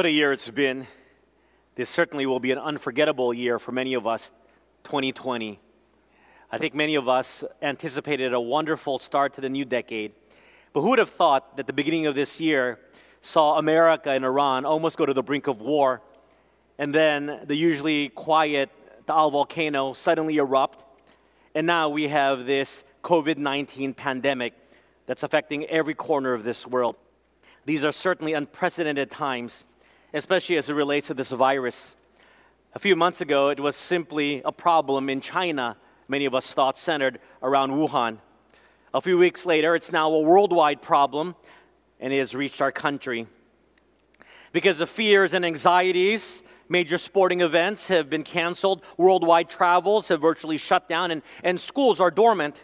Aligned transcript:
What 0.00 0.06
a 0.06 0.10
year 0.10 0.32
it's 0.32 0.48
been. 0.48 0.86
This 1.74 1.90
certainly 1.90 2.24
will 2.24 2.40
be 2.40 2.52
an 2.52 2.58
unforgettable 2.58 3.34
year 3.34 3.58
for 3.58 3.70
many 3.70 3.92
of 3.92 4.06
us, 4.06 4.30
2020. 4.84 5.60
I 6.50 6.56
think 6.56 6.74
many 6.74 6.94
of 6.94 7.06
us 7.06 7.44
anticipated 7.60 8.32
a 8.32 8.40
wonderful 8.40 8.98
start 8.98 9.34
to 9.34 9.42
the 9.42 9.50
new 9.50 9.66
decade. 9.66 10.12
But 10.72 10.80
who 10.80 10.88
would 10.88 11.00
have 11.00 11.10
thought 11.10 11.58
that 11.58 11.66
the 11.66 11.74
beginning 11.74 12.06
of 12.06 12.14
this 12.14 12.40
year 12.40 12.78
saw 13.20 13.58
America 13.58 14.08
and 14.08 14.24
Iran 14.24 14.64
almost 14.64 14.96
go 14.96 15.04
to 15.04 15.12
the 15.12 15.22
brink 15.22 15.48
of 15.48 15.60
war, 15.60 16.00
and 16.78 16.94
then 16.94 17.42
the 17.44 17.54
usually 17.54 18.08
quiet 18.08 18.70
Taal 19.06 19.30
volcano 19.30 19.92
suddenly 19.92 20.38
erupt, 20.38 20.82
and 21.54 21.66
now 21.66 21.90
we 21.90 22.08
have 22.08 22.46
this 22.46 22.84
COVID 23.04 23.36
19 23.36 23.92
pandemic 23.92 24.54
that's 25.04 25.24
affecting 25.24 25.66
every 25.66 25.92
corner 25.92 26.32
of 26.32 26.42
this 26.42 26.66
world. 26.66 26.96
These 27.66 27.84
are 27.84 27.92
certainly 27.92 28.32
unprecedented 28.32 29.10
times, 29.10 29.62
especially 30.12 30.56
as 30.56 30.68
it 30.68 30.74
relates 30.74 31.08
to 31.08 31.14
this 31.14 31.30
virus. 31.30 31.94
A 32.74 32.78
few 32.78 32.96
months 32.96 33.20
ago, 33.20 33.48
it 33.48 33.60
was 33.60 33.76
simply 33.76 34.42
a 34.44 34.52
problem 34.52 35.08
in 35.08 35.20
China, 35.20 35.76
many 36.08 36.24
of 36.26 36.34
us 36.34 36.52
thought 36.52 36.78
centered 36.78 37.20
around 37.42 37.70
Wuhan. 37.72 38.18
A 38.92 39.00
few 39.00 39.18
weeks 39.18 39.46
later, 39.46 39.74
it's 39.74 39.92
now 39.92 40.12
a 40.12 40.20
worldwide 40.20 40.82
problem 40.82 41.34
and 42.00 42.12
it 42.12 42.18
has 42.18 42.34
reached 42.34 42.60
our 42.60 42.72
country. 42.72 43.26
Because 44.52 44.80
of 44.80 44.90
fears 44.90 45.34
and 45.34 45.44
anxieties, 45.44 46.42
major 46.68 46.98
sporting 46.98 47.40
events 47.40 47.88
have 47.88 48.10
been 48.10 48.24
canceled, 48.24 48.82
worldwide 48.96 49.48
travels 49.48 50.08
have 50.08 50.20
virtually 50.20 50.56
shut 50.56 50.88
down, 50.88 51.10
and, 51.10 51.22
and 51.44 51.60
schools 51.60 52.00
are 52.00 52.10
dormant. 52.10 52.60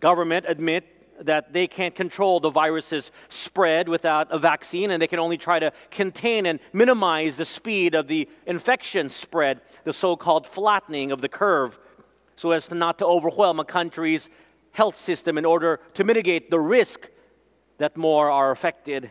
Government 0.00 0.46
admit 0.48 0.84
that 1.20 1.52
they 1.52 1.66
can't 1.66 1.94
control 1.94 2.40
the 2.40 2.50
virus's 2.50 3.10
spread 3.28 3.88
without 3.88 4.28
a 4.30 4.38
vaccine, 4.38 4.90
and 4.90 5.00
they 5.00 5.06
can 5.06 5.18
only 5.18 5.36
try 5.36 5.58
to 5.58 5.72
contain 5.90 6.46
and 6.46 6.60
minimize 6.72 7.36
the 7.36 7.44
speed 7.44 7.94
of 7.94 8.08
the 8.08 8.28
infection 8.46 9.08
spread, 9.08 9.60
the 9.84 9.92
so-called 9.92 10.46
flattening 10.46 11.12
of 11.12 11.20
the 11.20 11.28
curve, 11.28 11.78
so 12.36 12.52
as 12.52 12.68
to 12.68 12.74
not 12.74 12.98
to 12.98 13.06
overwhelm 13.06 13.60
a 13.60 13.64
country's 13.64 14.30
health 14.72 14.96
system 14.96 15.36
in 15.36 15.44
order 15.44 15.80
to 15.94 16.04
mitigate 16.04 16.50
the 16.50 16.60
risk 16.60 17.08
that 17.78 17.96
more 17.96 18.30
are 18.30 18.50
affected. 18.50 19.10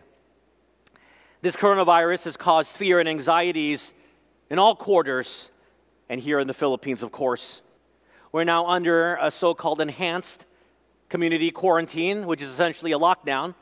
This 1.41 1.55
coronavirus 1.55 2.25
has 2.25 2.37
caused 2.37 2.75
fear 2.75 2.99
and 2.99 3.07
anxieties 3.07 3.93
in 4.49 4.59
all 4.59 4.75
quarters, 4.75 5.51
and 6.09 6.19
here 6.19 6.39
in 6.39 6.47
the 6.47 6.53
Philippines, 6.53 7.03
of 7.03 7.11
course. 7.11 7.61
We're 8.31 8.43
now 8.43 8.67
under 8.67 9.15
a 9.15 9.31
so 9.31 9.53
called 9.53 9.79
enhanced 9.79 10.45
community 11.09 11.51
quarantine, 11.51 12.25
which 12.27 12.41
is 12.41 12.49
essentially 12.49 12.91
a 12.91 12.99
lockdown. 12.99 13.55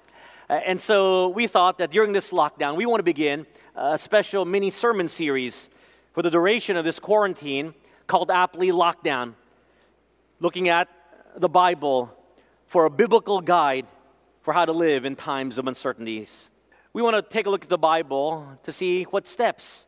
Uh, 0.50 0.54
and 0.54 0.80
so 0.80 1.30
we 1.30 1.48
thought 1.48 1.78
that 1.80 1.92
during 1.92 2.12
this 2.12 2.32
lockdown, 2.32 2.76
we 2.76 2.86
want 2.86 3.00
to 3.00 3.04
begin 3.04 3.46
a 3.76 3.98
special 3.98 4.46
mini 4.46 4.70
sermon 4.70 5.08
series 5.08 5.70
for 6.14 6.22
the 6.22 6.30
duration 6.30 6.76
of 6.78 6.84
this 6.84 7.00
quarantine 7.00 7.74
called 8.08 8.32
aptly 8.32 8.70
Lockdown, 8.70 9.34
looking 10.40 10.70
at 10.70 10.90
the 11.38 11.50
Bible 11.50 12.12
for 12.68 12.86
a 12.86 12.90
biblical 12.90 13.40
guide 13.40 13.86
for 14.42 14.54
how 14.54 14.66
to 14.66 14.72
live 14.72 15.06
in 15.06 15.16
times 15.16 15.58
of 15.58 15.68
uncertainties. 15.68 16.50
We 16.94 17.02
want 17.02 17.16
to 17.16 17.22
take 17.22 17.46
a 17.46 17.50
look 17.50 17.64
at 17.64 17.70
the 17.70 17.78
Bible 17.78 18.48
to 18.64 18.72
see 18.72 19.04
what 19.04 19.28
steps 19.28 19.86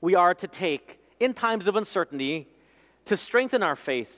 we 0.00 0.14
are 0.14 0.34
to 0.34 0.46
take 0.46 0.98
in 1.18 1.34
times 1.34 1.66
of 1.66 1.76
uncertainty 1.76 2.46
to 3.06 3.16
strengthen 3.16 3.62
our 3.62 3.76
faith, 3.76 4.10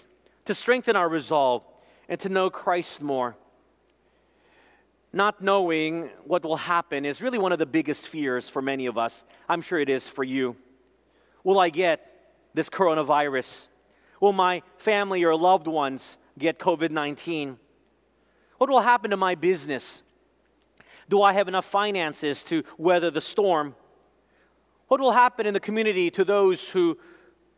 to 0.44 0.54
strengthen 0.54 0.96
our 0.96 1.08
resolve, 1.08 1.62
and 2.08 2.20
to 2.20 2.28
know 2.28 2.50
Christ 2.50 3.00
more. 3.00 3.36
Not 5.12 5.40
knowing 5.40 6.10
what 6.24 6.42
will 6.42 6.56
happen 6.56 7.04
is 7.04 7.20
really 7.20 7.38
one 7.38 7.52
of 7.52 7.58
the 7.58 7.66
biggest 7.66 8.08
fears 8.08 8.48
for 8.48 8.60
many 8.60 8.86
of 8.86 8.98
us. 8.98 9.24
I'm 9.48 9.62
sure 9.62 9.78
it 9.78 9.88
is 9.88 10.08
for 10.08 10.24
you. 10.24 10.56
Will 11.44 11.60
I 11.60 11.70
get 11.70 12.10
this 12.52 12.68
coronavirus? 12.68 13.68
Will 14.20 14.32
my 14.32 14.62
family 14.78 15.22
or 15.24 15.36
loved 15.36 15.68
ones 15.68 16.16
get 16.38 16.58
COVID 16.58 16.90
19? 16.90 17.58
What 18.58 18.70
will 18.70 18.80
happen 18.80 19.10
to 19.10 19.16
my 19.16 19.34
business? 19.34 20.02
Do 21.08 21.22
I 21.22 21.32
have 21.32 21.48
enough 21.48 21.66
finances 21.66 22.42
to 22.44 22.64
weather 22.78 23.10
the 23.10 23.20
storm? 23.20 23.74
What 24.88 25.00
will 25.00 25.12
happen 25.12 25.46
in 25.46 25.54
the 25.54 25.60
community 25.60 26.10
to 26.12 26.24
those 26.24 26.60
who 26.70 26.98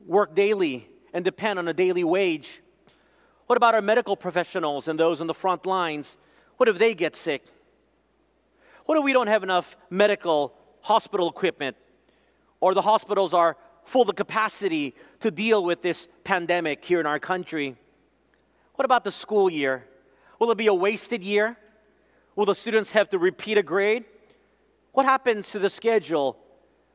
work 0.05 0.35
daily 0.35 0.89
and 1.13 1.25
depend 1.25 1.59
on 1.59 1.69
a 1.69 1.75
daily 1.75 2.05
wage? 2.05 2.61
What 3.47 3.57
about 3.57 3.75
our 3.75 3.83
medical 3.83 4.17
professionals 4.17 4.89
and 4.89 4.99
those 4.99 5.21
on 5.21 5.27
the 5.27 5.35
front 5.35 5.67
lines? 5.67 6.17
What 6.57 6.69
if 6.69 6.79
they 6.79 6.95
get 6.95 7.15
sick? 7.15 7.43
What 8.87 8.99
if 8.99 9.05
we 9.05 9.13
don't 9.13 9.29
have 9.29 9.43
enough 9.43 9.77
medical 9.91 10.53
hospital 10.81 11.29
equipment 11.29 11.77
or 12.61 12.75
the 12.75 12.83
hospitals 12.83 13.35
are 13.35 13.57
full 13.85 14.09
of 14.09 14.17
capacity 14.17 14.95
to 15.21 15.31
deal 15.31 15.65
with 15.65 15.81
this 15.81 16.09
pandemic 16.25 16.85
here 16.85 16.99
in 16.99 17.07
our 17.07 17.21
country? 17.21 17.77
What 18.75 18.85
about 18.85 19.05
the 19.05 19.13
school 19.13 19.51
year? 19.51 19.85
Will 20.41 20.51
it 20.51 20.59
be 20.59 20.67
a 20.67 20.75
wasted 20.75 21.23
year? 21.23 21.57
Will 22.35 22.47
the 22.47 22.55
students 22.55 22.91
have 22.93 23.11
to 23.11 23.19
repeat 23.19 23.59
a 23.59 23.63
grade? 23.63 24.05
What 24.93 25.07
happens 25.07 25.51
to 25.51 25.59
the 25.59 25.71
schedule? 25.71 26.37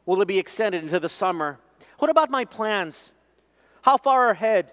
Will 0.06 0.22
it 0.22 0.28
be 0.28 0.38
extended 0.38 0.84
into 0.84 1.00
the 1.00 1.10
summer? 1.10 1.60
What 1.98 2.10
about 2.10 2.30
my 2.30 2.46
plans? 2.46 3.12
How 3.82 3.98
far 3.98 4.30
ahead 4.30 4.72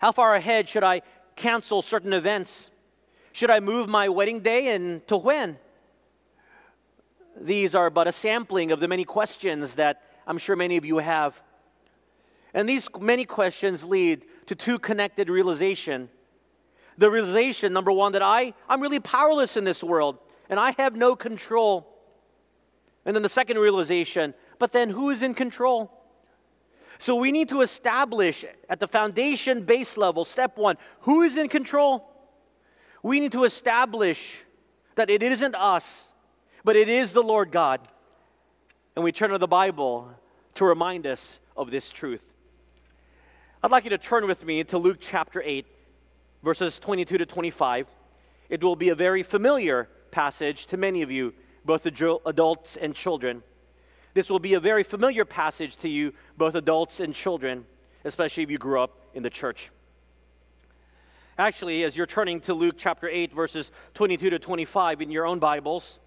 how 0.00 0.12
far 0.12 0.34
ahead 0.34 0.68
should 0.68 0.82
I 0.82 1.02
cancel 1.36 1.82
certain 1.82 2.14
events? 2.14 2.70
Should 3.32 3.50
I 3.50 3.60
move 3.60 3.88
my 3.88 4.08
wedding 4.08 4.40
day 4.40 4.74
and 4.74 5.06
to 5.08 5.16
when? 5.18 5.58
These 7.38 7.74
are 7.74 7.90
but 7.90 8.08
a 8.08 8.12
sampling 8.12 8.72
of 8.72 8.80
the 8.80 8.88
many 8.88 9.04
questions 9.04 9.74
that 9.74 10.02
I'm 10.26 10.38
sure 10.38 10.56
many 10.56 10.78
of 10.78 10.86
you 10.86 10.98
have. 10.98 11.40
And 12.54 12.66
these 12.68 12.88
many 12.98 13.26
questions 13.26 13.84
lead 13.84 14.24
to 14.46 14.54
two 14.54 14.78
connected 14.78 15.28
realization. 15.28 16.08
The 16.96 17.10
realization, 17.10 17.72
number 17.74 17.92
one, 17.92 18.12
that 18.12 18.22
I, 18.22 18.54
I'm 18.68 18.80
really 18.80 19.00
powerless 19.00 19.58
in 19.58 19.64
this 19.64 19.84
world 19.84 20.18
and 20.48 20.58
I 20.58 20.74
have 20.78 20.96
no 20.96 21.14
control. 21.14 21.86
And 23.04 23.14
then 23.14 23.22
the 23.22 23.28
second 23.28 23.58
realization, 23.58 24.32
but 24.58 24.72
then 24.72 24.88
who 24.88 25.10
is 25.10 25.22
in 25.22 25.34
control? 25.34 25.92
So 27.00 27.14
we 27.14 27.32
need 27.32 27.48
to 27.48 27.62
establish 27.62 28.44
at 28.68 28.78
the 28.78 28.86
foundation 28.86 29.64
base 29.64 29.96
level, 29.96 30.26
step 30.26 30.58
one, 30.58 30.76
who 31.00 31.22
is 31.22 31.38
in 31.38 31.48
control? 31.48 32.06
We 33.02 33.20
need 33.20 33.32
to 33.32 33.44
establish 33.44 34.20
that 34.96 35.08
it 35.08 35.22
isn't 35.22 35.54
us, 35.54 36.12
but 36.62 36.76
it 36.76 36.90
is 36.90 37.14
the 37.14 37.22
Lord 37.22 37.52
God. 37.52 37.80
And 38.94 39.02
we 39.02 39.12
turn 39.12 39.30
to 39.30 39.38
the 39.38 39.48
Bible 39.48 40.10
to 40.56 40.66
remind 40.66 41.06
us 41.06 41.38
of 41.56 41.70
this 41.70 41.88
truth. 41.88 42.22
I'd 43.62 43.70
like 43.70 43.84
you 43.84 43.90
to 43.90 43.98
turn 43.98 44.26
with 44.26 44.44
me 44.44 44.62
to 44.64 44.76
Luke 44.76 44.98
chapter 45.00 45.42
8, 45.42 45.64
verses 46.42 46.78
22 46.80 47.16
to 47.16 47.24
25. 47.24 47.86
It 48.50 48.62
will 48.62 48.76
be 48.76 48.90
a 48.90 48.94
very 48.94 49.22
familiar 49.22 49.88
passage 50.10 50.66
to 50.66 50.76
many 50.76 51.00
of 51.00 51.10
you, 51.10 51.32
both 51.64 51.86
adults 51.86 52.76
and 52.76 52.94
children. 52.94 53.42
This 54.12 54.28
will 54.28 54.38
be 54.38 54.54
a 54.54 54.60
very 54.60 54.82
familiar 54.82 55.24
passage 55.24 55.76
to 55.78 55.88
you, 55.88 56.12
both 56.36 56.54
adults 56.54 57.00
and 57.00 57.14
children, 57.14 57.64
especially 58.04 58.42
if 58.42 58.50
you 58.50 58.58
grew 58.58 58.80
up 58.80 58.98
in 59.14 59.22
the 59.22 59.30
church. 59.30 59.70
Actually, 61.38 61.84
as 61.84 61.96
you're 61.96 62.06
turning 62.06 62.40
to 62.40 62.54
Luke 62.54 62.74
chapter 62.76 63.08
8, 63.08 63.32
verses 63.32 63.70
22 63.94 64.30
to 64.30 64.38
25 64.38 65.00
in 65.00 65.10
your 65.10 65.26
own 65.26 65.38
Bibles, 65.38 65.98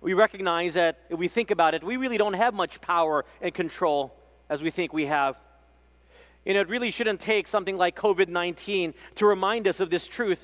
we 0.00 0.14
recognize 0.14 0.74
that 0.74 0.98
if 1.10 1.18
we 1.18 1.28
think 1.28 1.50
about 1.50 1.74
it, 1.74 1.84
we 1.84 1.96
really 1.96 2.18
don't 2.18 2.34
have 2.34 2.54
much 2.54 2.80
power 2.80 3.24
and 3.40 3.52
control 3.52 4.14
as 4.48 4.62
we 4.62 4.70
think 4.70 4.92
we 4.92 5.06
have. 5.06 5.36
And 6.46 6.56
it 6.56 6.68
really 6.68 6.90
shouldn't 6.90 7.20
take 7.20 7.46
something 7.48 7.76
like 7.76 7.96
COVID 7.96 8.28
19 8.28 8.94
to 9.16 9.26
remind 9.26 9.68
us 9.68 9.80
of 9.80 9.90
this 9.90 10.06
truth. 10.06 10.40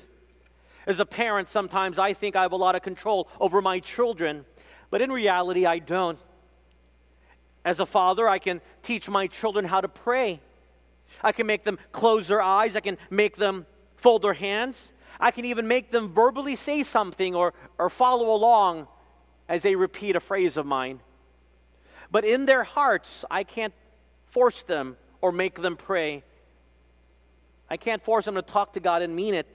As 0.85 0.99
a 0.99 1.05
parent, 1.05 1.49
sometimes 1.49 1.97
I 1.97 2.13
think 2.13 2.35
I 2.35 2.43
have 2.43 2.51
a 2.51 2.57
lot 2.57 2.75
of 2.75 2.83
control 2.83 3.27
over 3.39 3.61
my 3.61 3.79
children, 3.79 4.45
but 4.91 5.01
in 5.01 5.11
reality, 5.11 5.65
I 5.65 5.79
don't. 5.79 6.19
As 7.65 7.79
a 7.79 7.85
father, 7.85 8.29
I 8.29 8.37
can 8.37 8.61
teach 8.83 9.09
my 9.09 9.25
children 9.25 9.65
how 9.65 9.81
to 9.81 9.87
pray. 9.89 10.39
I 11.23 11.31
can 11.31 11.47
make 11.47 11.63
them 11.63 11.79
close 11.91 12.27
their 12.27 12.41
eyes. 12.41 12.75
I 12.75 12.79
can 12.79 12.99
make 13.09 13.35
them 13.35 13.65
fold 13.97 14.21
their 14.21 14.33
hands. 14.33 14.93
I 15.19 15.31
can 15.31 15.45
even 15.45 15.67
make 15.67 15.89
them 15.89 16.13
verbally 16.13 16.55
say 16.55 16.83
something 16.83 17.33
or, 17.33 17.55
or 17.79 17.89
follow 17.89 18.35
along 18.35 18.87
as 19.49 19.63
they 19.63 19.75
repeat 19.75 20.15
a 20.15 20.19
phrase 20.19 20.57
of 20.57 20.67
mine. 20.67 20.99
But 22.11 22.23
in 22.23 22.45
their 22.45 22.63
hearts, 22.63 23.25
I 23.31 23.43
can't 23.43 23.73
force 24.27 24.61
them 24.63 24.95
or 25.21 25.31
make 25.31 25.59
them 25.59 25.75
pray. 25.75 26.23
I 27.67 27.77
can't 27.77 28.03
force 28.03 28.25
them 28.25 28.35
to 28.35 28.43
talk 28.43 28.73
to 28.73 28.79
God 28.79 29.01
and 29.01 29.15
mean 29.15 29.33
it. 29.33 29.47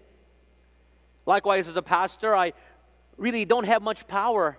Likewise, 1.26 1.68
as 1.68 1.76
a 1.76 1.82
pastor, 1.82 2.34
I 2.34 2.54
really 3.16 3.44
don't 3.44 3.64
have 3.64 3.82
much 3.82 4.08
power 4.08 4.58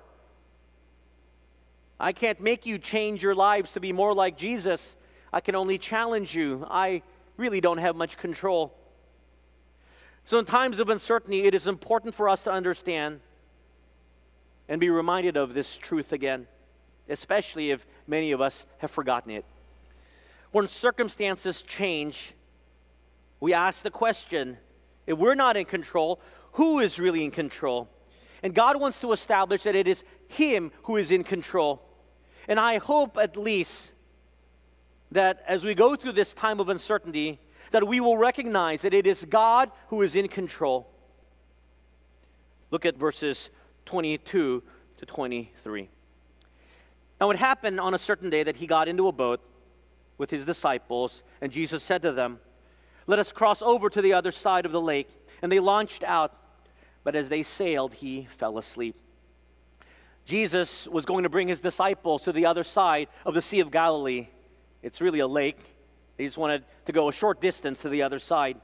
I 2.02 2.14
can't 2.14 2.42
make 2.42 2.66
you 2.66 2.80
change 2.80 3.22
your 3.22 3.36
lives 3.36 3.74
to 3.74 3.80
be 3.80 3.94
more 3.94 4.16
like 4.16 4.36
Jesus. 4.36 4.96
I 5.32 5.40
can 5.40 5.54
only 5.54 5.78
challenge 5.78 6.36
you. 6.36 6.66
I 6.68 7.04
really 7.38 7.62
don't 7.62 7.78
have 7.78 7.96
much 7.96 8.18
control. 8.18 8.74
So, 10.24 10.40
in 10.40 10.46
times 10.46 10.80
of 10.80 10.90
uncertainty, 10.90 11.44
it 11.44 11.54
is 11.54 11.68
important 11.68 12.16
for 12.16 12.28
us 12.28 12.46
to 12.46 12.52
understand 12.52 13.20
and 14.68 14.82
be 14.82 14.90
reminded 14.90 15.38
of 15.38 15.54
this 15.54 15.78
truth 15.78 16.12
again, 16.12 16.48
especially 17.08 17.70
if 17.70 17.86
many 18.08 18.32
of 18.32 18.42
us 18.42 18.66
have 18.80 18.90
forgotten 18.90 19.34
it. 19.34 19.46
When 20.52 20.68
circumstances 20.70 21.62
change, 21.62 22.34
we 23.40 23.54
ask 23.54 23.84
the 23.84 23.92
question 23.92 24.58
if 25.06 25.20
we're 25.20 25.36
not 25.36 25.56
in 25.56 25.66
control, 25.66 26.20
who 26.54 26.80
is 26.80 26.98
really 26.98 27.24
in 27.24 27.32
control? 27.32 27.88
And 28.42 28.56
God 28.56 28.80
wants 28.80 28.98
to 29.02 29.12
establish 29.12 29.64
that 29.64 29.76
it 29.76 29.88
is 29.88 30.04
Him 30.30 30.72
who 30.84 30.98
is 30.98 31.12
in 31.12 31.24
control. 31.24 31.84
And 32.48 32.60
I 32.60 32.78
hope 32.78 33.18
at 33.18 33.38
least 33.38 33.94
that 35.12 35.44
as 35.48 35.64
we 35.64 35.76
go 35.76 35.96
through 35.96 36.14
this 36.14 36.34
time 36.34 36.60
of 36.60 36.70
uncertainty, 36.70 37.40
that 37.72 37.88
we 37.88 38.00
will 38.00 38.18
recognize 38.18 38.82
that 38.82 38.94
it 38.94 39.08
is 39.08 39.24
God 39.26 39.72
who 39.88 40.02
is 40.02 40.16
in 40.16 40.28
control. 40.28 40.88
Look 42.70 42.86
at 42.86 42.98
verses 42.98 43.50
22 43.86 44.64
to 44.98 45.06
23. 45.06 45.90
Now, 47.20 47.30
it 47.30 47.38
happened 47.38 47.80
on 47.80 47.94
a 47.94 48.00
certain 48.00 48.30
day 48.30 48.44
that 48.44 48.56
he 48.56 48.68
got 48.68 48.88
into 48.88 49.08
a 49.08 49.12
boat 49.12 49.42
with 50.18 50.30
his 50.30 50.46
disciples, 50.46 51.24
and 51.42 51.52
Jesus 51.52 51.84
said 51.84 52.02
to 52.04 52.12
them, 52.12 52.40
Let 53.08 53.20
us 53.20 53.32
cross 53.32 53.62
over 53.62 53.90
to 53.90 54.02
the 54.02 54.14
other 54.14 54.32
side 54.32 54.66
of 54.66 54.72
the 54.72 54.82
lake. 54.82 55.10
And 55.42 55.52
they 55.52 55.60
launched 55.60 56.04
out, 56.04 56.36
but 57.04 57.16
as 57.16 57.30
they 57.30 57.44
sailed, 57.44 57.94
he 57.94 58.28
fell 58.38 58.58
asleep. 58.58 58.96
Jesus 60.26 60.88
was 60.88 61.06
going 61.06 61.24
to 61.24 61.30
bring 61.30 61.48
his 61.48 61.60
disciples 61.60 62.24
to 62.24 62.32
the 62.32 62.46
other 62.46 62.64
side 62.64 63.08
of 63.26 63.34
the 63.34 63.42
Sea 63.42 63.60
of 63.60 63.72
Galilee. 63.72 64.28
It's 64.84 65.02
really 65.02 65.20
a 65.20 65.28
lake. 65.28 65.60
They 66.18 66.26
just 66.26 66.38
wanted 66.38 66.64
to 66.86 66.92
go 66.92 67.10
a 67.10 67.14
short 67.14 67.42
distance 67.42 67.82
to 67.82 67.90
the 67.90 68.04
other 68.04 68.20
side. 68.20 68.58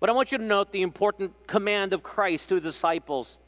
But 0.00 0.10
I 0.10 0.12
want 0.12 0.32
you 0.32 0.38
to 0.38 0.44
note 0.44 0.72
the 0.72 0.82
important 0.82 1.46
command 1.46 1.92
of 1.92 2.02
Christ 2.02 2.48
to 2.48 2.56
the 2.56 2.60
disciples. 2.60 3.38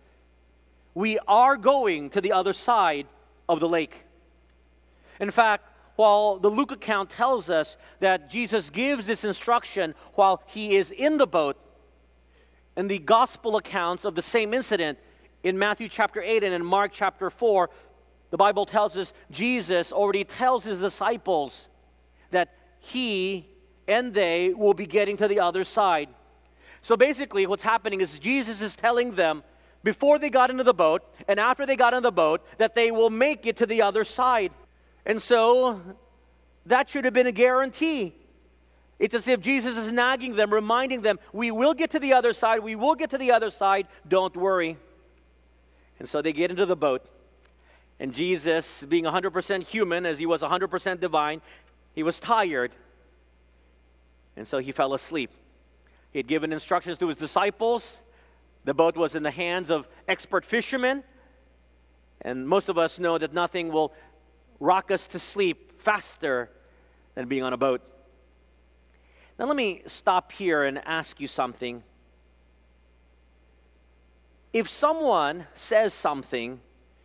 We 0.94 1.18
are 1.26 1.56
going 1.56 2.10
to 2.10 2.20
the 2.20 2.32
other 2.32 2.52
side 2.52 3.06
of 3.48 3.60
the 3.60 3.68
lake. 3.68 3.94
In 5.20 5.30
fact, 5.30 5.64
while 5.96 6.38
the 6.38 6.48
Luke 6.50 6.72
account 6.72 7.10
tells 7.10 7.50
us 7.50 7.76
that 8.00 8.30
Jesus 8.30 8.70
gives 8.70 9.06
this 9.06 9.24
instruction 9.24 9.94
while 10.14 10.42
he 10.46 10.76
is 10.76 10.90
in 10.90 11.18
the 11.18 11.26
boat, 11.26 11.56
in 12.76 12.88
the 12.88 12.98
gospel 12.98 13.56
accounts 13.56 14.04
of 14.04 14.14
the 14.14 14.22
same 14.22 14.54
incident 14.54 14.98
in 15.44 15.58
Matthew 15.58 15.88
chapter 15.88 16.20
8 16.22 16.42
and 16.42 16.54
in 16.54 16.64
Mark 16.64 16.90
chapter 16.92 17.30
4, 17.30 17.70
the 18.30 18.36
Bible 18.36 18.66
tells 18.66 18.96
us 18.96 19.12
Jesus 19.30 19.92
already 19.92 20.24
tells 20.24 20.64
his 20.64 20.80
disciples 20.80 21.68
that 22.30 22.48
he 22.80 23.46
and 23.86 24.12
they 24.12 24.54
will 24.54 24.74
be 24.74 24.86
getting 24.86 25.18
to 25.18 25.28
the 25.28 25.40
other 25.40 25.62
side. 25.62 26.08
So 26.80 26.96
basically, 26.96 27.46
what's 27.46 27.62
happening 27.62 28.00
is 28.00 28.18
Jesus 28.18 28.62
is 28.62 28.74
telling 28.74 29.14
them 29.14 29.44
before 29.84 30.18
they 30.18 30.30
got 30.30 30.50
into 30.50 30.64
the 30.64 30.74
boat 30.74 31.02
and 31.28 31.38
after 31.38 31.66
they 31.66 31.76
got 31.76 31.92
in 31.92 32.02
the 32.02 32.10
boat 32.10 32.42
that 32.56 32.74
they 32.74 32.90
will 32.90 33.10
make 33.10 33.44
it 33.44 33.58
to 33.58 33.66
the 33.66 33.82
other 33.82 34.04
side. 34.04 34.50
And 35.04 35.20
so 35.20 35.80
that 36.66 36.88
should 36.88 37.04
have 37.04 37.14
been 37.14 37.26
a 37.26 37.32
guarantee. 37.32 38.14
It's 38.98 39.14
as 39.14 39.28
if 39.28 39.40
Jesus 39.40 39.76
is 39.76 39.92
nagging 39.92 40.36
them, 40.36 40.52
reminding 40.52 41.02
them, 41.02 41.18
We 41.34 41.50
will 41.50 41.74
get 41.74 41.90
to 41.90 41.98
the 41.98 42.14
other 42.14 42.32
side, 42.32 42.60
we 42.60 42.76
will 42.76 42.94
get 42.94 43.10
to 43.10 43.18
the 43.18 43.32
other 43.32 43.50
side, 43.50 43.86
don't 44.08 44.34
worry. 44.34 44.78
And 45.98 46.08
so 46.08 46.22
they 46.22 46.32
get 46.32 46.50
into 46.50 46.66
the 46.66 46.76
boat. 46.76 47.04
And 48.00 48.12
Jesus, 48.12 48.84
being 48.88 49.04
100% 49.04 49.62
human 49.62 50.06
as 50.06 50.18
he 50.18 50.26
was 50.26 50.42
100% 50.42 51.00
divine, 51.00 51.40
he 51.94 52.02
was 52.02 52.18
tired. 52.18 52.72
And 54.36 54.46
so 54.46 54.58
he 54.58 54.72
fell 54.72 54.94
asleep. 54.94 55.30
He 56.12 56.18
had 56.18 56.26
given 56.26 56.52
instructions 56.52 56.98
to 56.98 57.08
his 57.08 57.16
disciples. 57.16 58.02
The 58.64 58.74
boat 58.74 58.96
was 58.96 59.14
in 59.14 59.22
the 59.22 59.30
hands 59.30 59.70
of 59.70 59.86
expert 60.08 60.44
fishermen. 60.44 61.04
And 62.20 62.48
most 62.48 62.68
of 62.68 62.78
us 62.78 62.98
know 62.98 63.18
that 63.18 63.32
nothing 63.32 63.70
will 63.70 63.92
rock 64.58 64.90
us 64.90 65.06
to 65.08 65.18
sleep 65.18 65.80
faster 65.82 66.50
than 67.14 67.28
being 67.28 67.42
on 67.42 67.52
a 67.52 67.56
boat. 67.56 67.82
Now, 69.38 69.46
let 69.46 69.56
me 69.56 69.82
stop 69.86 70.32
here 70.32 70.62
and 70.62 70.80
ask 70.84 71.20
you 71.20 71.26
something. 71.26 71.82
If 74.54 74.70
someone 74.70 75.46
says 75.54 75.92
something 75.92 76.60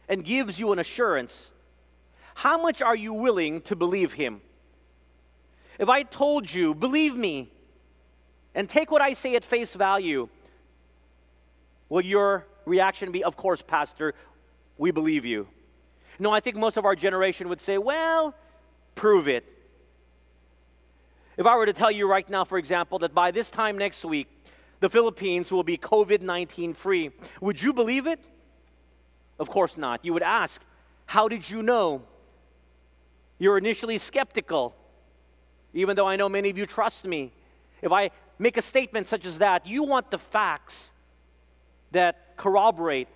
and 0.08 0.24
gives 0.24 0.60
you 0.60 0.72
an 0.72 0.78
assurance, 0.78 1.52
how 2.36 2.62
much 2.62 2.84
are 2.84 2.96
you 2.96 3.12
willing 3.12 3.62
to 3.62 3.76
believe 3.76 4.14
him? 4.14 4.40
If 5.80 5.90
I 5.90 6.04
told 6.04 6.54
you, 6.54 6.76
believe 6.76 7.16
me, 7.16 7.50
and 8.54 8.70
take 8.70 8.92
what 8.92 9.02
I 9.02 9.14
say 9.14 9.36
at 9.36 9.44
face 9.44 9.74
value, 9.74 10.30
will 11.90 12.06
your 12.06 12.46
reaction 12.66 13.12
be, 13.12 13.24
Of 13.24 13.36
course, 13.36 13.64
Pastor, 13.64 14.14
we 14.78 14.92
believe 14.92 15.26
you? 15.26 15.48
No, 16.20 16.30
I 16.30 16.42
think 16.42 16.56
most 16.56 16.78
of 16.78 16.86
our 16.86 16.96
generation 16.96 17.50
would 17.50 17.62
say, 17.62 17.80
Well, 17.80 18.36
prove 18.94 19.28
it. 19.28 19.44
If 21.36 21.48
I 21.48 21.56
were 21.56 21.66
to 21.66 21.74
tell 21.74 21.90
you 21.90 22.08
right 22.08 22.30
now, 22.30 22.44
for 22.44 22.60
example, 22.60 23.00
that 23.00 23.16
by 23.16 23.32
this 23.32 23.50
time 23.50 23.80
next 23.80 24.06
week, 24.06 24.28
the 24.80 24.90
Philippines 24.90 25.52
will 25.52 25.64
be 25.64 25.78
COVID 25.78 26.22
19 26.22 26.74
free, 26.74 27.12
would 27.42 27.62
you 27.62 27.74
believe 27.74 28.08
it? 28.08 28.20
Of 29.40 29.50
course 29.50 29.78
not. 29.78 30.04
You 30.04 30.14
would 30.14 30.24
ask, 30.24 30.62
How 31.06 31.28
did 31.28 31.50
you 31.50 31.64
know? 31.64 32.02
You're 33.38 33.58
initially 33.58 33.98
skeptical, 33.98 34.76
even 35.74 35.96
though 35.96 36.08
I 36.08 36.18
know 36.18 36.28
many 36.28 36.50
of 36.50 36.58
you 36.58 36.66
trust 36.66 37.06
me. 37.06 37.32
If 37.82 37.92
I 37.94 38.12
make 38.38 38.58
a 38.58 38.62
statement 38.62 39.08
such 39.08 39.26
as 39.26 39.38
that, 39.38 39.66
you 39.66 39.84
want 39.84 40.12
the 40.12 40.18
facts 40.18 40.92
that 41.92 42.36
corroborate 42.36 43.08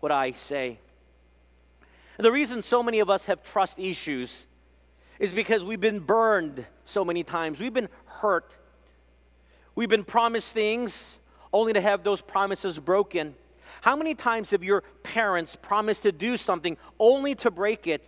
what 0.00 0.12
I 0.12 0.32
say. 0.32 0.78
The 2.18 2.32
reason 2.32 2.62
so 2.62 2.82
many 2.82 3.00
of 3.00 3.10
us 3.10 3.26
have 3.26 3.42
trust 3.44 3.78
issues 3.78 4.46
is 5.18 5.32
because 5.32 5.64
we've 5.64 5.80
been 5.80 6.00
burned 6.00 6.64
so 6.84 7.04
many 7.04 7.24
times. 7.24 7.58
We've 7.58 7.72
been 7.72 7.88
hurt. 8.06 8.52
We've 9.76 9.90
been 9.90 10.04
promised 10.04 10.52
things 10.52 11.18
only 11.52 11.74
to 11.74 11.80
have 11.80 12.02
those 12.02 12.22
promises 12.22 12.78
broken. 12.78 13.34
How 13.82 13.94
many 13.94 14.14
times 14.14 14.50
have 14.50 14.64
your 14.64 14.82
parents 15.02 15.54
promised 15.54 16.02
to 16.04 16.12
do 16.12 16.38
something 16.38 16.78
only 16.98 17.34
to 17.36 17.50
break 17.50 17.86
it? 17.86 18.02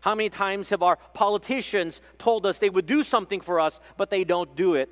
How 0.00 0.14
many 0.14 0.28
times 0.28 0.70
have 0.70 0.82
our 0.82 0.96
politicians 1.14 2.00
told 2.18 2.46
us 2.46 2.58
they 2.58 2.68
would 2.68 2.86
do 2.86 3.04
something 3.04 3.40
for 3.40 3.60
us, 3.60 3.78
but 3.96 4.10
they 4.10 4.24
don't 4.24 4.56
do 4.56 4.74
it? 4.74 4.88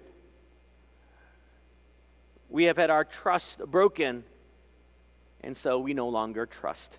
We 2.48 2.64
have 2.64 2.76
had 2.76 2.90
our 2.90 3.04
trust 3.04 3.58
broken, 3.66 4.24
and 5.42 5.56
so 5.56 5.80
we 5.80 5.92
no 5.92 6.08
longer 6.08 6.46
trust. 6.46 6.96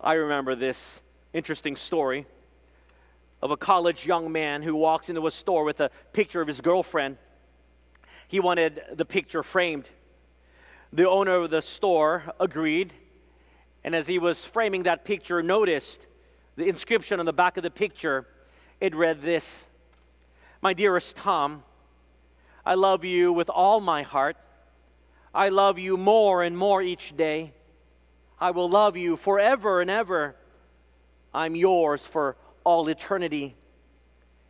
I 0.00 0.14
remember 0.14 0.54
this 0.54 1.02
interesting 1.32 1.76
story 1.76 2.26
of 3.42 3.50
a 3.50 3.56
college 3.56 4.06
young 4.06 4.30
man 4.30 4.62
who 4.62 4.76
walks 4.76 5.08
into 5.10 5.26
a 5.26 5.30
store 5.30 5.64
with 5.64 5.80
a 5.80 5.90
picture 6.12 6.40
of 6.40 6.46
his 6.46 6.60
girlfriend. 6.60 7.18
He 8.28 8.38
wanted 8.38 8.80
the 8.92 9.04
picture 9.04 9.42
framed. 9.42 9.88
The 10.92 11.08
owner 11.08 11.34
of 11.34 11.50
the 11.50 11.60
store 11.60 12.22
agreed, 12.38 12.92
and 13.82 13.96
as 13.96 14.06
he 14.06 14.20
was 14.20 14.44
framing 14.44 14.84
that 14.84 15.04
picture, 15.04 15.42
noticed 15.42 16.06
the 16.56 16.68
inscription 16.68 17.18
on 17.18 17.26
the 17.26 17.32
back 17.32 17.56
of 17.56 17.64
the 17.64 17.70
picture. 17.70 18.26
It 18.80 18.94
read 18.94 19.22
this 19.22 19.66
My 20.60 20.72
dearest 20.72 21.16
Tom, 21.16 21.64
I 22.64 22.74
love 22.74 23.04
you 23.04 23.32
with 23.32 23.50
all 23.50 23.80
my 23.80 24.02
heart. 24.02 24.36
I 25.34 25.48
love 25.48 25.78
you 25.78 25.96
more 25.96 26.42
and 26.42 26.56
more 26.56 26.80
each 26.80 27.16
day. 27.16 27.52
I 28.38 28.52
will 28.52 28.68
love 28.68 28.96
you 28.96 29.16
forever 29.16 29.80
and 29.80 29.90
ever. 29.90 30.36
I'm 31.34 31.56
yours 31.56 32.06
for 32.06 32.36
all 32.64 32.88
eternity. 32.88 33.54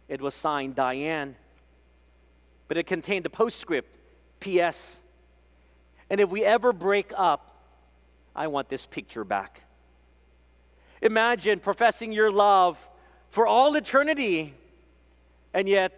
It 0.09 0.21
was 0.21 0.35
signed 0.35 0.75
Diane, 0.75 1.37
but 2.69 2.77
it 2.77 2.87
contained 2.87 3.25
the 3.25 3.31
postscript 3.31 3.97
P.S. 4.41 5.01
And 6.11 6.21
if 6.21 6.29
we 6.29 6.45
ever 6.45 6.73
break 6.73 7.13
up, 7.17 7.57
I 8.35 8.49
want 8.49 8.69
this 8.69 8.87
picture 8.87 9.25
back. 9.25 9.63
Imagine 11.01 11.61
professing 11.61 12.13
your 12.13 12.31
love 12.31 12.79
for 13.31 13.47
all 13.47 13.75
eternity, 13.77 14.55
and 15.55 15.69
yet 15.69 15.93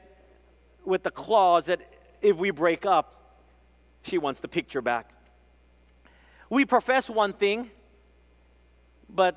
with 0.84 1.02
the 1.02 1.10
clause 1.10 1.66
that 1.66 1.80
if 2.22 2.36
we 2.36 2.50
break 2.50 2.86
up, 2.86 3.40
she 4.02 4.18
wants 4.18 4.40
the 4.40 4.48
picture 4.48 4.82
back. 4.82 5.10
We 6.50 6.64
profess 6.64 7.08
one 7.08 7.32
thing, 7.32 7.70
but 9.08 9.34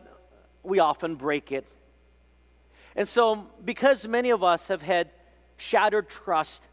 we 0.64 0.80
often 0.80 1.16
break 1.16 1.52
it. 1.52 1.66
And 2.98 3.08
so, 3.08 3.46
because 3.64 4.06
many 4.08 4.32
of 4.32 4.44
us 4.44 4.68
have 4.70 4.82
had 4.82 5.12
shattered 5.58 6.10
trust, 6.10 6.64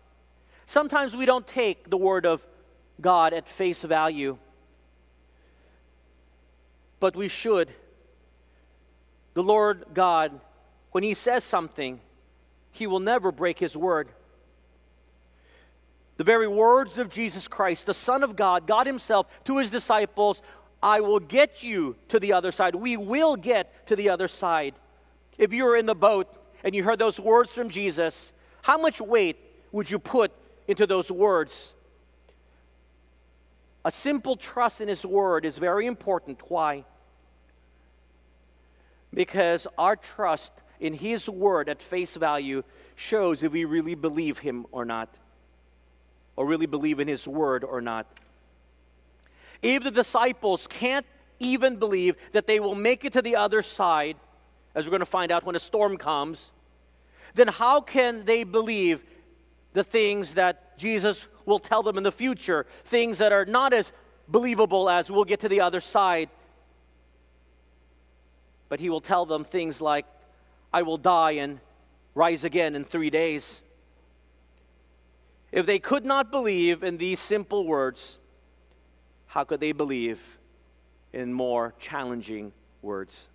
sometimes 0.67 1.15
we 1.15 1.27
don't 1.27 1.47
take 1.47 1.91
the 1.91 1.99
word 1.99 2.25
of 2.25 2.41
God 2.99 3.35
at 3.35 3.47
face 3.47 3.83
value. 3.83 4.39
But 6.99 7.15
we 7.15 7.29
should. 7.29 7.71
The 9.35 9.43
Lord 9.43 9.85
God, 9.93 10.41
when 10.93 11.05
He 11.05 11.13
says 11.13 11.45
something, 11.45 12.01
He 12.73 12.87
will 12.87 13.01
never 13.01 13.31
break 13.31 13.59
His 13.59 13.77
word. 13.77 14.09
The 16.17 16.25
very 16.25 16.49
words 16.49 16.97
of 16.97 17.11
Jesus 17.11 17.49
Christ, 17.49 17.85
the 17.85 17.93
Son 17.93 18.23
of 18.23 18.35
God, 18.35 18.67
God 18.67 18.87
Himself, 18.87 19.27
to 19.45 19.59
His 19.59 19.71
disciples, 19.71 20.41
I 20.83 21.01
will 21.01 21.21
get 21.21 21.63
you 21.63 21.97
to 22.09 22.19
the 22.19 22.33
other 22.33 22.51
side. 22.51 22.75
We 22.75 22.97
will 22.97 23.37
get 23.37 23.89
to 23.89 23.97
the 23.97 24.09
other 24.09 24.29
side. 24.29 24.75
If 25.39 25.53
you 25.53 25.65
were 25.65 25.77
in 25.77 25.87
the 25.87 25.95
boat 25.95 26.29
and 26.63 26.75
you 26.75 26.85
heard 26.85 26.99
those 26.99 27.19
words 27.19 27.53
from 27.53 27.71
Jesus, 27.71 28.33
how 28.63 28.79
much 28.79 29.01
weight 29.01 29.37
would 29.73 29.91
you 29.91 29.99
put 29.99 30.33
into 30.69 30.87
those 30.87 31.11
words? 31.11 31.73
A 33.85 33.91
simple 33.91 34.37
trust 34.37 34.81
in 34.81 34.89
His 34.89 35.05
Word 35.05 35.45
is 35.45 35.59
very 35.59 35.87
important. 35.87 36.41
Why? 36.49 36.85
Because 39.13 39.67
our 39.77 39.97
trust 39.97 40.53
in 40.81 40.95
His 40.95 41.29
Word 41.29 41.69
at 41.69 41.83
face 41.83 42.17
value 42.17 42.63
shows 42.97 43.43
if 43.43 43.53
we 43.53 43.65
really 43.65 43.95
believe 43.95 44.39
Him 44.39 44.67
or 44.73 44.85
not, 44.85 45.15
or 46.37 46.47
really 46.47 46.67
believe 46.67 47.01
in 47.01 47.09
His 47.09 47.29
Word 47.29 47.63
or 47.63 47.81
not. 47.81 48.07
If 49.61 49.83
the 49.83 49.91
disciples 49.91 50.67
can't 50.67 51.07
even 51.39 51.77
believe 51.77 52.17
that 52.33 52.47
they 52.47 52.61
will 52.61 52.75
make 52.75 53.05
it 53.05 53.15
to 53.15 53.23
the 53.23 53.37
other 53.37 53.63
side, 53.63 54.17
as 54.75 54.85
we're 54.85 54.91
going 54.91 55.01
to 55.01 55.07
find 55.07 55.31
out 55.31 55.45
when 55.45 55.57
a 55.57 55.61
storm 55.61 55.97
comes, 55.97 56.51
then 57.35 57.49
how 57.49 57.81
can 57.81 58.25
they 58.25 58.45
believe 58.45 59.03
the 59.73 59.85
things 59.85 60.35
that 60.35 60.79
Jesus 60.79 61.27
will 61.45 61.59
tell 61.59 61.83
them 61.83 61.97
in 61.97 62.03
the 62.03 62.13
future? 62.13 62.67
Things 62.87 63.19
that 63.19 63.33
are 63.33 63.45
not 63.45 63.73
as 63.73 63.93
believable 64.29 64.89
as 64.89 65.11
we'll 65.11 65.25
get 65.25 65.41
to 65.41 65.49
the 65.49 65.61
other 65.61 65.81
side. 65.81 66.31
But 68.69 68.81
he 68.81 68.91
will 68.91 69.01
tell 69.01 69.27
them 69.27 69.45
things 69.45 69.81
like, 69.81 70.07
I 70.73 70.83
will 70.83 70.97
die 70.97 71.33
and 71.33 71.61
rise 72.15 72.45
again 72.45 72.75
in 72.75 72.85
three 72.85 73.11
days. 73.11 73.63
If 75.53 75.67
they 75.67 75.79
could 75.79 76.05
not 76.05 76.33
believe 76.33 76.83
in 76.83 76.99
these 76.99 77.21
simple 77.21 77.65
words, 77.65 78.19
how 79.27 79.45
could 79.45 79.61
they 79.61 79.73
believe 79.73 80.21
in 81.13 81.33
more 81.33 81.75
challenging 81.79 82.53
words? 82.83 83.29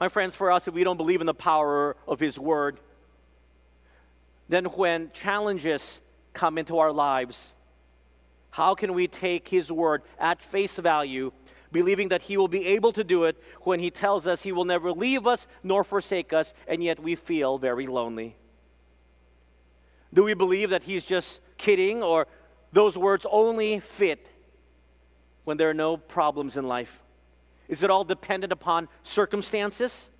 My 0.00 0.08
friends, 0.08 0.34
for 0.34 0.50
us, 0.52 0.68
if 0.68 0.74
we 0.74 0.84
don't 0.84 0.96
believe 0.96 1.20
in 1.20 1.26
the 1.26 1.34
power 1.34 1.96
of 2.06 2.20
His 2.20 2.38
Word, 2.38 2.78
then 4.48 4.66
when 4.66 5.10
challenges 5.10 6.00
come 6.32 6.56
into 6.56 6.78
our 6.78 6.92
lives, 6.92 7.54
how 8.50 8.74
can 8.74 8.94
we 8.94 9.08
take 9.08 9.48
His 9.48 9.72
Word 9.72 10.02
at 10.18 10.40
face 10.40 10.76
value, 10.76 11.32
believing 11.72 12.10
that 12.10 12.22
He 12.22 12.36
will 12.36 12.48
be 12.48 12.64
able 12.66 12.92
to 12.92 13.02
do 13.02 13.24
it 13.24 13.36
when 13.62 13.80
He 13.80 13.90
tells 13.90 14.28
us 14.28 14.40
He 14.40 14.52
will 14.52 14.64
never 14.64 14.92
leave 14.92 15.26
us 15.26 15.48
nor 15.64 15.82
forsake 15.82 16.32
us, 16.32 16.54
and 16.68 16.82
yet 16.82 17.00
we 17.00 17.16
feel 17.16 17.58
very 17.58 17.88
lonely? 17.88 18.36
Do 20.14 20.22
we 20.22 20.34
believe 20.34 20.70
that 20.70 20.84
He's 20.84 21.04
just 21.04 21.40
kidding 21.56 22.04
or 22.04 22.28
those 22.72 22.96
words 22.96 23.26
only 23.28 23.80
fit 23.80 24.30
when 25.44 25.56
there 25.56 25.70
are 25.70 25.74
no 25.74 25.96
problems 25.96 26.56
in 26.56 26.68
life? 26.68 27.02
Is 27.68 27.82
it 27.82 27.90
all 27.90 28.04
dependent 28.04 28.52
upon 28.52 28.88
circumstances? 29.02 30.10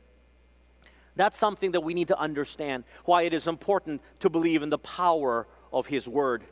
That's 1.17 1.38
something 1.38 1.73
that 1.73 1.81
we 1.81 1.95
need 1.95 2.09
to 2.09 2.19
understand 2.19 2.85
why 3.05 3.23
it 3.23 3.33
is 3.33 3.47
important 3.47 4.02
to 4.21 4.31
believe 4.31 4.62
in 4.62 4.71
the 4.71 4.78
power 4.78 5.49
of 5.73 5.87
His 5.87 6.07
Word. 6.07 6.45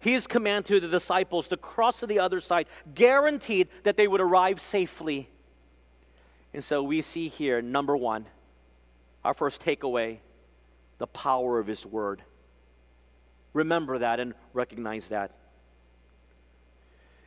His 0.00 0.26
command 0.26 0.66
to 0.66 0.80
the 0.80 0.88
disciples 0.88 1.48
to 1.48 1.56
cross 1.56 2.00
to 2.00 2.06
the 2.06 2.18
other 2.18 2.40
side 2.40 2.66
guaranteed 2.94 3.68
that 3.84 3.96
they 3.96 4.08
would 4.08 4.20
arrive 4.20 4.60
safely. 4.60 5.28
And 6.52 6.64
so 6.64 6.82
we 6.82 7.00
see 7.00 7.28
here, 7.28 7.62
number 7.62 7.96
one, 7.96 8.26
our 9.24 9.34
first 9.34 9.62
takeaway 9.64 10.18
the 10.98 11.06
power 11.06 11.58
of 11.58 11.66
His 11.66 11.84
Word. 11.84 12.22
Remember 13.52 13.98
that 13.98 14.20
and 14.20 14.34
recognize 14.52 15.08
that. 15.08 15.30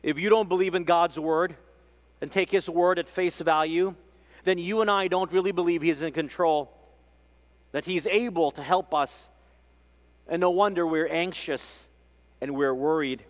If 0.02 0.18
you 0.18 0.28
don't 0.28 0.48
believe 0.48 0.74
in 0.74 0.84
God's 0.84 1.18
word 1.18 1.56
and 2.20 2.30
take 2.30 2.50
his 2.50 2.68
word 2.68 2.98
at 2.98 3.08
face 3.08 3.38
value, 3.38 3.94
then 4.44 4.58
you 4.58 4.80
and 4.80 4.90
I 4.90 5.08
don't 5.08 5.32
really 5.32 5.52
believe 5.52 5.82
he's 5.82 6.02
in 6.02 6.12
control, 6.12 6.72
that 7.72 7.84
he's 7.84 8.06
able 8.06 8.50
to 8.52 8.62
help 8.62 8.94
us. 8.94 9.28
And 10.28 10.40
no 10.40 10.50
wonder 10.50 10.86
we're 10.86 11.08
anxious 11.08 11.88
and 12.40 12.54
we're 12.54 12.74
worried. 12.74 13.24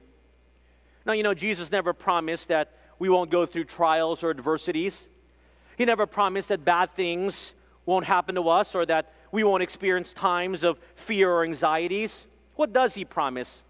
Now, 1.07 1.13
you 1.13 1.23
know, 1.23 1.35
Jesus 1.35 1.71
never 1.71 1.93
promised 1.93 2.49
that 2.49 2.73
we 2.99 3.09
won't 3.09 3.31
go 3.31 3.47
through 3.47 3.65
trials 3.65 4.23
or 4.23 4.31
adversities. 4.31 5.09
He 5.77 5.85
never 5.85 6.07
promised 6.07 6.49
that 6.49 6.65
bad 6.65 6.95
things 6.95 7.53
won't 7.87 8.05
happen 8.05 8.35
to 8.35 8.49
us 8.49 8.75
or 8.75 8.85
that 8.87 9.13
we 9.31 9.45
won't 9.45 9.63
experience 9.63 10.13
times 10.13 10.65
of 10.65 10.79
fear 10.97 11.31
or 11.31 11.45
anxieties. 11.45 12.27
What 12.57 12.73
does 12.73 12.95
he 12.95 13.05
promise? 13.05 13.63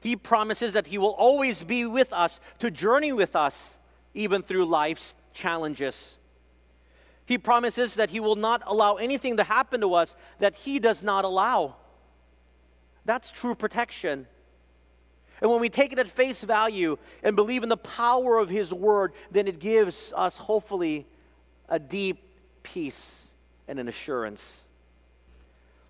He 0.00 0.16
promises 0.16 0.74
that 0.74 0.86
He 0.86 0.98
will 0.98 1.14
always 1.14 1.62
be 1.62 1.84
with 1.84 2.12
us, 2.12 2.38
to 2.60 2.70
journey 2.70 3.12
with 3.12 3.34
us, 3.34 3.76
even 4.16 4.42
through 4.42 4.64
life's 4.64 5.14
challenges. 5.34 6.16
He 7.26 7.38
promises 7.38 7.96
that 7.96 8.10
He 8.10 8.18
will 8.18 8.36
not 8.36 8.62
allow 8.66 8.96
anything 8.96 9.36
to 9.36 9.44
happen 9.44 9.82
to 9.82 9.94
us 9.94 10.16
that 10.40 10.56
He 10.56 10.78
does 10.78 11.02
not 11.02 11.24
allow. 11.24 11.76
That's 13.04 13.30
true 13.30 13.54
protection. 13.54 14.26
And 15.40 15.50
when 15.50 15.60
we 15.60 15.68
take 15.68 15.92
it 15.92 15.98
at 15.98 16.08
face 16.08 16.40
value 16.40 16.96
and 17.22 17.36
believe 17.36 17.62
in 17.62 17.68
the 17.68 17.76
power 17.76 18.38
of 18.38 18.48
His 18.48 18.72
Word, 18.72 19.12
then 19.30 19.46
it 19.46 19.58
gives 19.58 20.12
us, 20.16 20.36
hopefully, 20.36 21.06
a 21.68 21.78
deep 21.78 22.22
peace 22.62 23.26
and 23.68 23.78
an 23.78 23.88
assurance. 23.88 24.66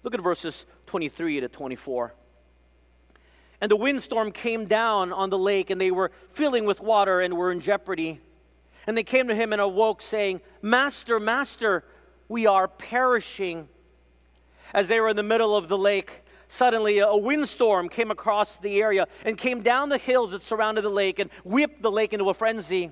Look 0.03 0.15
at 0.15 0.21
verses 0.21 0.65
23 0.87 1.41
to 1.41 1.49
24. 1.49 2.13
And 3.61 3.71
the 3.71 3.77
windstorm 3.77 4.33
came 4.33 4.67
down 4.67 5.13
on 5.13 5.31
the 5.31 5.39
lake, 5.39 5.71
and 5.71 5.81
they 5.81 5.91
were 5.91 6.11
filling 6.33 6.67
with 6.67 6.81
water 6.81 7.21
and 7.21 7.37
were 7.37 7.51
in 7.51 7.61
jeopardy. 7.61 8.21
And 8.87 8.97
they 8.97 9.03
came 9.03 9.29
to 9.29 9.35
him 9.35 9.53
and 9.53 9.63
awoke, 9.63 10.03
saying, 10.03 10.41
Master, 10.63 11.19
Master, 11.19 11.85
we 12.29 12.47
are 12.47 12.69
perishing. 12.69 13.69
As 14.75 14.89
they 14.89 15.01
were 15.01 15.09
in 15.09 15.17
the 15.17 15.23
middle 15.23 15.57
of 15.57 15.69
the 15.69 15.79
lake, 15.79 16.23
suddenly 16.49 16.99
a 16.99 17.17
windstorm 17.17 17.89
came 17.89 18.11
across 18.11 18.59
the 18.59 18.83
area 18.83 19.07
and 19.25 19.39
came 19.39 19.63
down 19.63 19.89
the 19.89 19.99
hills 19.99 20.33
that 20.33 20.43
surrounded 20.43 20.83
the 20.83 20.91
lake 20.91 21.19
and 21.19 21.31
whipped 21.45 21.83
the 21.83 21.91
lake 21.91 22.13
into 22.13 22.29
a 22.29 22.35
frenzy. 22.35 22.91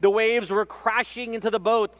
The 0.00 0.10
waves 0.10 0.50
were 0.50 0.66
crashing 0.66 1.34
into 1.34 1.50
the 1.50 1.60
boat. 1.60 1.94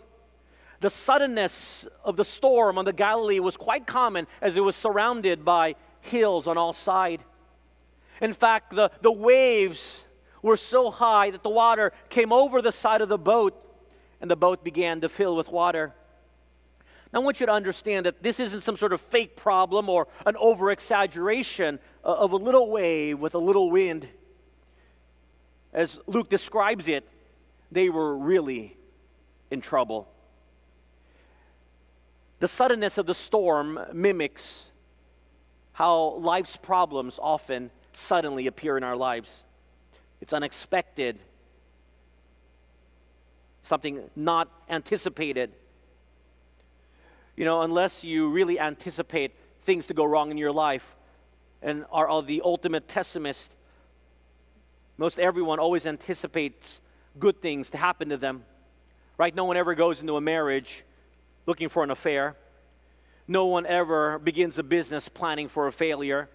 The 0.81 0.91
suddenness 0.91 1.87
of 2.03 2.17
the 2.17 2.25
storm 2.25 2.77
on 2.77 2.85
the 2.85 2.93
Galilee 2.93 3.39
was 3.39 3.57
quite 3.57 3.87
common 3.87 4.27
as 4.43 4.57
it 4.57 4.61
was 4.61 4.77
surrounded 4.77 5.45
by 5.45 5.77
hills 6.01 6.47
on 6.47 6.59
all 6.59 6.73
sides. 6.73 7.23
In 8.21 8.33
fact, 8.33 8.75
the, 8.75 8.91
the 9.01 9.13
waves 9.13 10.05
were 10.43 10.57
so 10.57 10.91
high 10.91 11.31
that 11.31 11.43
the 11.43 11.51
water 11.51 11.93
came 12.09 12.33
over 12.33 12.61
the 12.63 12.73
side 12.73 13.01
of 13.01 13.09
the 13.09 13.19
boat 13.19 13.55
and 14.21 14.31
the 14.31 14.37
boat 14.37 14.63
began 14.63 15.01
to 15.01 15.09
fill 15.09 15.37
with 15.37 15.49
water. 15.49 15.95
Now, 17.13 17.21
I 17.21 17.25
want 17.25 17.41
you 17.41 17.47
to 17.47 17.53
understand 17.53 18.07
that 18.07 18.23
this 18.23 18.41
isn't 18.41 18.63
some 18.63 18.77
sort 18.77 18.93
of 18.93 19.01
fake 19.01 19.37
problem 19.37 19.89
or 19.89 20.09
an 20.27 20.37
over 20.37 20.71
exaggeration 20.71 21.79
of 22.03 22.33
a 22.33 22.37
little 22.37 22.71
wave 22.71 23.19
with 23.19 23.35
a 23.35 23.39
little 23.39 23.71
wind. 23.71 24.09
As 25.73 25.99
Luke 26.07 26.29
describes 26.29 26.89
it, 26.89 27.09
they 27.71 27.89
were 27.89 28.17
really 28.17 28.77
in 29.51 29.61
trouble. 29.61 30.09
The 32.41 32.49
suddenness 32.49 32.99
of 32.99 33.07
the 33.07 33.15
storm 33.15 33.79
mimics 33.93 34.67
how 35.73 36.15
life's 36.15 36.57
problems 36.57 37.19
often 37.21 37.71
suddenly 37.97 38.47
appear 38.47 38.77
in 38.77 38.85
our 38.85 38.97
lives. 38.97 39.45
It's 40.21 40.33
unexpected, 40.33 41.19
something 43.63 44.03
not 44.17 44.49
anticipated. 44.69 45.53
You 47.37 47.45
know, 47.45 47.63
unless 47.63 48.05
you 48.05 48.31
really 48.31 48.61
anticipate 48.61 49.33
things 49.65 49.89
to 49.89 49.95
go 49.95 50.05
wrong 50.05 50.31
in 50.31 50.39
your 50.39 50.53
life 50.53 50.87
and 51.63 51.85
are, 51.91 52.23
the 52.23 52.43
ultimate 52.45 52.87
pessimist, 52.87 53.51
most 54.97 55.19
everyone 55.19 55.59
always 55.59 55.87
anticipates 55.87 56.81
good 57.19 57.41
things 57.41 57.71
to 57.71 57.79
happen 57.79 58.11
to 58.11 58.17
them. 58.17 58.45
Right? 59.17 59.35
No 59.35 59.45
one 59.45 59.57
ever 59.57 59.75
goes 59.75 60.01
into 60.01 60.17
a 60.17 60.21
marriage 60.21 60.85
looking 61.47 61.69
for 61.69 61.83
an 61.83 61.91
affair. 61.91 62.37
No 63.27 63.47
one 63.47 63.67
ever 63.67 64.19
begins 64.19 64.59
a 64.59 64.63
business 64.63 65.09
planning 65.09 65.49
for 65.49 65.67
a 65.67 65.73
failure. 65.73 66.29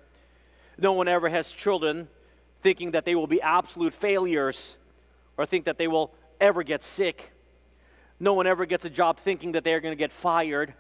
No 0.82 0.94
one 0.94 1.08
ever 1.08 1.28
has 1.28 1.52
children 1.52 2.08
thinking 2.62 2.92
that 2.92 3.06
they 3.06 3.16
will 3.16 3.28
be 3.28 3.42
absolute 3.42 3.94
failures 3.94 4.78
or 5.38 5.46
think 5.46 5.66
that 5.66 5.78
they 5.78 5.88
will 5.88 6.14
ever 6.40 6.64
get 6.64 6.84
sick. 6.84 7.32
No 8.20 8.34
one 8.34 8.48
ever 8.48 8.66
gets 8.66 8.86
a 8.86 8.90
job 8.90 9.20
thinking 9.20 9.54
that 9.54 9.64
they're 9.64 9.80
going 9.80 9.94
to 9.94 9.98
get 9.98 10.12
fired. 10.12 10.74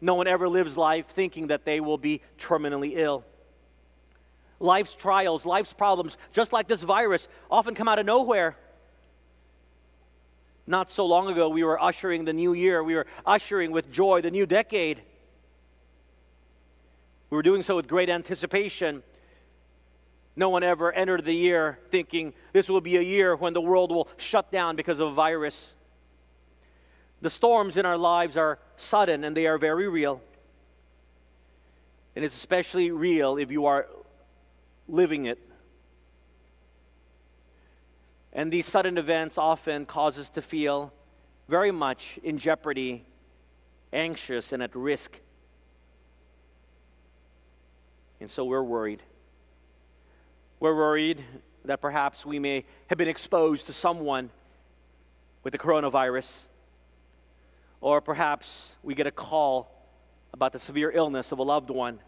No 0.00 0.14
one 0.14 0.26
ever 0.26 0.48
lives 0.48 0.76
life 0.76 1.06
thinking 1.08 1.48
that 1.48 1.64
they 1.64 1.80
will 1.80 1.98
be 1.98 2.22
terminally 2.38 2.92
ill. 2.96 3.24
Life's 4.58 4.92
trials, 4.94 5.46
life's 5.46 5.72
problems, 5.72 6.18
just 6.32 6.52
like 6.52 6.68
this 6.68 6.82
virus, 6.82 7.26
often 7.50 7.74
come 7.74 7.88
out 7.88 7.98
of 7.98 8.06
nowhere. 8.06 8.56
Not 10.66 10.90
so 10.90 11.06
long 11.06 11.28
ago, 11.28 11.48
we 11.48 11.64
were 11.64 11.82
ushering 11.82 12.24
the 12.24 12.32
new 12.32 12.52
year. 12.52 12.84
We 12.84 12.94
were 12.94 13.06
ushering 13.24 13.72
with 13.72 13.90
joy 13.90 14.20
the 14.20 14.30
new 14.30 14.46
decade. 14.46 15.02
We 17.30 17.36
were 17.36 17.42
doing 17.42 17.62
so 17.62 17.76
with 17.76 17.88
great 17.88 18.10
anticipation. 18.10 19.02
No 20.40 20.48
one 20.48 20.62
ever 20.62 20.90
entered 20.90 21.26
the 21.26 21.34
year 21.34 21.78
thinking 21.90 22.32
this 22.54 22.66
will 22.66 22.80
be 22.80 22.96
a 22.96 23.02
year 23.02 23.36
when 23.36 23.52
the 23.52 23.60
world 23.60 23.90
will 23.92 24.08
shut 24.16 24.50
down 24.50 24.74
because 24.74 24.98
of 24.98 25.08
a 25.08 25.12
virus. 25.12 25.74
The 27.20 27.28
storms 27.28 27.76
in 27.76 27.84
our 27.84 27.98
lives 27.98 28.38
are 28.38 28.58
sudden 28.78 29.24
and 29.24 29.36
they 29.36 29.46
are 29.46 29.58
very 29.58 29.86
real. 29.86 30.22
And 32.16 32.24
it's 32.24 32.34
especially 32.34 32.90
real 32.90 33.36
if 33.36 33.50
you 33.50 33.66
are 33.66 33.86
living 34.88 35.26
it. 35.26 35.38
And 38.32 38.50
these 38.50 38.64
sudden 38.64 38.96
events 38.96 39.36
often 39.36 39.84
cause 39.84 40.18
us 40.18 40.30
to 40.30 40.40
feel 40.40 40.90
very 41.48 41.70
much 41.70 42.18
in 42.22 42.38
jeopardy, 42.38 43.04
anxious, 43.92 44.52
and 44.52 44.62
at 44.62 44.74
risk. 44.74 45.20
And 48.20 48.30
so 48.30 48.46
we're 48.46 48.62
worried. 48.62 49.02
We're 50.60 50.76
worried 50.76 51.24
that 51.64 51.80
perhaps 51.80 52.26
we 52.26 52.38
may 52.38 52.66
have 52.88 52.98
been 52.98 53.08
exposed 53.08 53.66
to 53.66 53.72
someone 53.72 54.28
with 55.42 55.52
the 55.52 55.58
coronavirus, 55.58 56.44
or 57.80 58.02
perhaps 58.02 58.68
we 58.82 58.94
get 58.94 59.06
a 59.06 59.10
call 59.10 59.74
about 60.34 60.52
the 60.52 60.58
severe 60.58 60.90
illness 60.90 61.32
of 61.32 61.38
a 61.38 61.42
loved 61.42 61.70
one, 61.70 61.98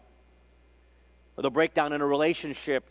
or 1.35 1.41
the 1.41 1.49
breakdown 1.49 1.93
in 1.93 2.01
a 2.01 2.05
relationship, 2.05 2.83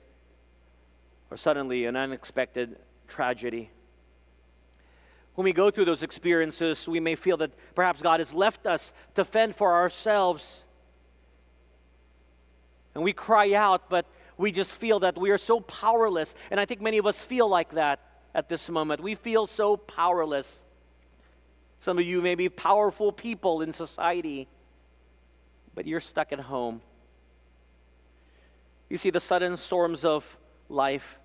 or 1.30 1.36
suddenly 1.36 1.84
an 1.84 1.94
unexpected 1.94 2.76
tragedy. 3.06 3.70
When 5.36 5.44
we 5.44 5.52
go 5.52 5.70
through 5.70 5.84
those 5.84 6.02
experiences, 6.02 6.88
we 6.88 6.98
may 6.98 7.14
feel 7.14 7.36
that 7.36 7.52
perhaps 7.76 8.02
God 8.02 8.18
has 8.18 8.34
left 8.34 8.66
us 8.66 8.92
to 9.14 9.24
fend 9.24 9.54
for 9.54 9.72
ourselves. 9.72 10.64
And 12.96 13.04
we 13.04 13.12
cry 13.12 13.54
out, 13.54 13.88
but 13.88 14.06
we 14.42 14.50
just 14.50 14.72
feel 14.72 14.98
that 15.00 15.16
we 15.16 15.30
are 15.30 15.38
so 15.38 15.60
powerless. 15.60 16.34
And 16.50 16.58
I 16.58 16.64
think 16.64 16.80
many 16.80 16.98
of 16.98 17.06
us 17.06 17.16
feel 17.16 17.48
like 17.48 17.74
that 17.74 18.00
at 18.34 18.48
this 18.48 18.68
moment. 18.68 19.00
We 19.00 19.14
feel 19.14 19.46
so 19.46 19.76
powerless. 19.76 20.60
Some 21.78 21.96
of 21.96 22.04
you 22.04 22.20
may 22.20 22.34
be 22.34 22.48
powerful 22.48 23.12
people 23.12 23.62
in 23.62 23.72
society, 23.72 24.48
but 25.76 25.86
you're 25.86 26.00
stuck 26.00 26.32
at 26.32 26.40
home. 26.40 26.82
You 28.90 28.96
see, 28.96 29.10
the 29.10 29.20
sudden 29.20 29.56
storms 29.56 30.04
of 30.04 30.24
life 30.68 31.20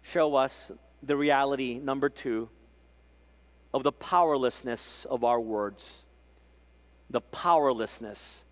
show 0.00 0.34
us 0.34 0.72
the 1.02 1.14
reality, 1.14 1.78
number 1.78 2.08
two, 2.08 2.48
of 3.74 3.82
the 3.82 3.92
powerlessness 3.92 5.06
of 5.10 5.24
our 5.24 5.40
words. 5.40 6.04
The 7.10 7.20
powerlessness 7.20 8.44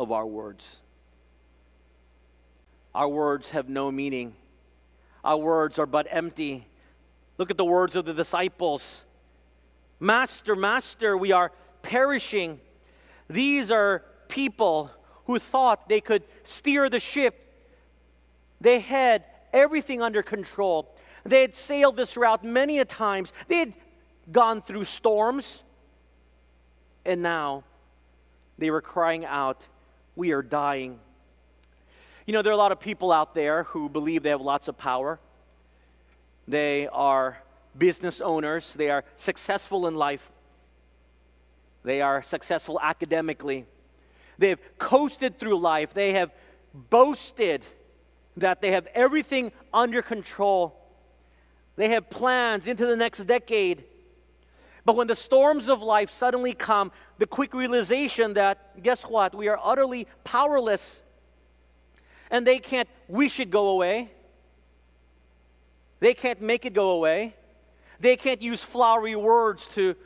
of 0.00 0.10
our 0.10 0.26
words. 0.26 0.80
Our 2.94 3.08
words 3.08 3.50
have 3.50 3.68
no 3.68 3.90
meaning. 3.90 4.34
Our 5.24 5.36
words 5.36 5.78
are 5.78 5.86
but 5.86 6.06
empty. 6.10 6.66
Look 7.36 7.50
at 7.50 7.56
the 7.56 7.64
words 7.64 7.96
of 7.96 8.04
the 8.04 8.14
disciples 8.14 9.04
Master, 10.00 10.54
Master, 10.54 11.16
we 11.16 11.32
are 11.32 11.50
perishing. 11.82 12.60
These 13.28 13.70
are 13.70 14.04
people 14.28 14.90
who 15.26 15.38
thought 15.38 15.88
they 15.88 16.00
could 16.00 16.22
steer 16.44 16.88
the 16.88 17.00
ship. 17.00 17.34
They 18.60 18.78
had 18.78 19.24
everything 19.52 20.00
under 20.02 20.22
control. 20.22 20.94
They 21.24 21.42
had 21.42 21.54
sailed 21.54 21.96
this 21.96 22.16
route 22.16 22.44
many 22.44 22.78
a 22.78 22.84
times. 22.84 23.32
They 23.48 23.58
had 23.58 23.74
gone 24.30 24.62
through 24.62 24.84
storms. 24.84 25.62
And 27.04 27.22
now 27.22 27.64
they 28.56 28.70
were 28.70 28.80
crying 28.80 29.24
out, 29.24 29.66
We 30.14 30.32
are 30.32 30.42
dying. 30.42 31.00
You 32.28 32.34
know, 32.34 32.42
there 32.42 32.52
are 32.52 32.54
a 32.54 32.58
lot 32.58 32.72
of 32.72 32.80
people 32.80 33.10
out 33.10 33.34
there 33.34 33.62
who 33.62 33.88
believe 33.88 34.22
they 34.22 34.28
have 34.28 34.42
lots 34.42 34.68
of 34.68 34.76
power. 34.76 35.18
They 36.46 36.86
are 36.86 37.38
business 37.78 38.20
owners, 38.20 38.70
they 38.74 38.90
are 38.90 39.02
successful 39.16 39.86
in 39.86 39.94
life, 39.94 40.30
they 41.84 42.02
are 42.02 42.22
successful 42.22 42.78
academically. 42.82 43.64
They've 44.36 44.58
coasted 44.76 45.38
through 45.38 45.58
life, 45.58 45.94
they 45.94 46.12
have 46.12 46.30
boasted 46.74 47.64
that 48.36 48.60
they 48.60 48.72
have 48.72 48.86
everything 48.88 49.50
under 49.72 50.02
control. 50.02 50.78
They 51.76 51.88
have 51.88 52.10
plans 52.10 52.68
into 52.68 52.84
the 52.84 52.96
next 52.96 53.24
decade. 53.24 53.84
But 54.84 54.96
when 54.96 55.06
the 55.06 55.16
storms 55.16 55.70
of 55.70 55.80
life 55.80 56.10
suddenly 56.10 56.52
come, 56.52 56.92
the 57.16 57.26
quick 57.26 57.54
realization 57.54 58.34
that, 58.34 58.82
guess 58.82 59.00
what? 59.00 59.34
We 59.34 59.48
are 59.48 59.58
utterly 59.62 60.06
powerless. 60.24 61.00
And 62.30 62.46
they 62.46 62.58
can't 62.58 62.88
wish 63.08 63.40
it 63.40 63.50
go 63.50 63.68
away. 63.70 64.10
They 66.00 66.14
can't 66.14 66.40
make 66.40 66.64
it 66.64 66.74
go 66.74 66.90
away. 66.90 67.34
They 68.00 68.16
can't 68.16 68.42
use 68.42 68.62
flowery 68.62 69.16
words 69.16 69.66
to 69.74 69.96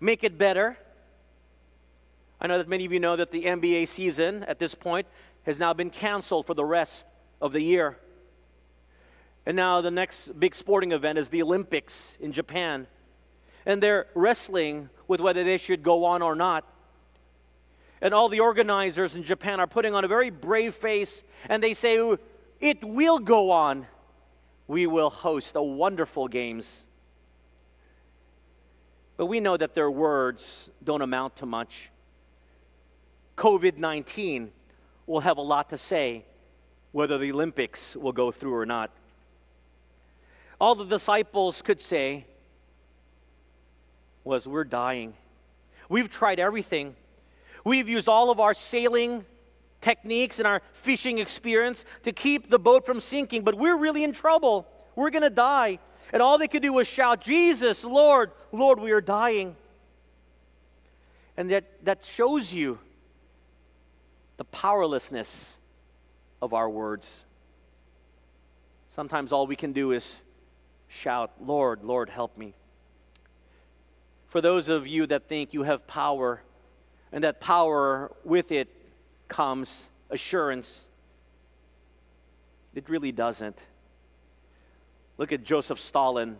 make 0.00 0.24
it 0.24 0.38
better. 0.38 0.76
I 2.40 2.46
know 2.46 2.58
that 2.58 2.68
many 2.68 2.84
of 2.84 2.92
you 2.92 3.00
know 3.00 3.16
that 3.16 3.30
the 3.30 3.44
NBA 3.44 3.88
season 3.88 4.44
at 4.44 4.58
this 4.58 4.74
point 4.74 5.06
has 5.42 5.58
now 5.58 5.74
been 5.74 5.90
canceled 5.90 6.46
for 6.46 6.54
the 6.54 6.64
rest 6.64 7.04
of 7.40 7.52
the 7.52 7.60
year. 7.60 7.98
And 9.44 9.56
now 9.56 9.80
the 9.80 9.90
next 9.90 10.38
big 10.38 10.54
sporting 10.54 10.92
event 10.92 11.18
is 11.18 11.28
the 11.30 11.42
Olympics 11.42 12.16
in 12.20 12.32
Japan. 12.32 12.86
And 13.66 13.82
they're 13.82 14.06
wrestling 14.14 14.88
with 15.08 15.20
whether 15.20 15.42
they 15.42 15.56
should 15.56 15.82
go 15.82 16.04
on 16.04 16.22
or 16.22 16.34
not. 16.34 16.64
And 18.00 18.14
all 18.14 18.28
the 18.28 18.40
organizers 18.40 19.14
in 19.14 19.24
Japan 19.24 19.60
are 19.60 19.66
putting 19.66 19.94
on 19.94 20.04
a 20.04 20.08
very 20.08 20.30
brave 20.30 20.74
face 20.74 21.24
and 21.48 21.62
they 21.62 21.74
say, 21.74 22.16
It 22.60 22.84
will 22.84 23.18
go 23.18 23.50
on. 23.50 23.86
We 24.66 24.86
will 24.86 25.10
host 25.10 25.56
a 25.56 25.62
wonderful 25.62 26.28
games. 26.28 26.86
But 29.16 29.26
we 29.26 29.40
know 29.40 29.56
that 29.56 29.74
their 29.74 29.90
words 29.90 30.70
don't 30.84 31.02
amount 31.02 31.36
to 31.36 31.46
much. 31.46 31.90
COVID 33.36 33.78
19 33.78 34.52
will 35.06 35.20
have 35.20 35.38
a 35.38 35.42
lot 35.42 35.70
to 35.70 35.78
say 35.78 36.24
whether 36.92 37.18
the 37.18 37.32
Olympics 37.32 37.96
will 37.96 38.12
go 38.12 38.30
through 38.30 38.54
or 38.54 38.66
not. 38.66 38.90
All 40.60 40.74
the 40.74 40.84
disciples 40.84 41.62
could 41.62 41.80
say 41.80 42.26
was, 44.24 44.46
We're 44.46 44.64
dying. 44.64 45.14
We've 45.88 46.10
tried 46.10 46.38
everything. 46.38 46.94
We've 47.68 47.90
used 47.90 48.08
all 48.08 48.30
of 48.30 48.40
our 48.40 48.54
sailing 48.54 49.26
techniques 49.82 50.38
and 50.38 50.48
our 50.48 50.62
fishing 50.72 51.18
experience 51.18 51.84
to 52.04 52.12
keep 52.12 52.48
the 52.48 52.58
boat 52.58 52.86
from 52.86 53.02
sinking, 53.02 53.42
but 53.42 53.56
we're 53.56 53.76
really 53.76 54.04
in 54.04 54.14
trouble. 54.14 54.66
We're 54.96 55.10
going 55.10 55.22
to 55.22 55.28
die. 55.28 55.78
And 56.10 56.22
all 56.22 56.38
they 56.38 56.48
could 56.48 56.62
do 56.62 56.72
was 56.72 56.88
shout, 56.88 57.20
Jesus, 57.20 57.84
Lord, 57.84 58.30
Lord, 58.52 58.80
we 58.80 58.92
are 58.92 59.02
dying. 59.02 59.54
And 61.36 61.50
that, 61.50 61.64
that 61.84 62.04
shows 62.04 62.50
you 62.50 62.78
the 64.38 64.44
powerlessness 64.44 65.58
of 66.40 66.54
our 66.54 66.70
words. 66.70 67.22
Sometimes 68.88 69.30
all 69.30 69.46
we 69.46 69.56
can 69.56 69.74
do 69.74 69.92
is 69.92 70.10
shout, 70.88 71.32
Lord, 71.38 71.84
Lord, 71.84 72.08
help 72.08 72.38
me. 72.38 72.54
For 74.28 74.40
those 74.40 74.70
of 74.70 74.86
you 74.86 75.06
that 75.08 75.28
think 75.28 75.52
you 75.52 75.64
have 75.64 75.86
power, 75.86 76.40
and 77.12 77.24
that 77.24 77.40
power 77.40 78.10
with 78.24 78.52
it 78.52 78.68
comes 79.28 79.90
assurance, 80.10 80.86
it 82.74 82.88
really 82.88 83.12
doesn't. 83.12 83.58
Look 85.16 85.32
at 85.32 85.42
Joseph 85.42 85.80
Stalin, 85.80 86.36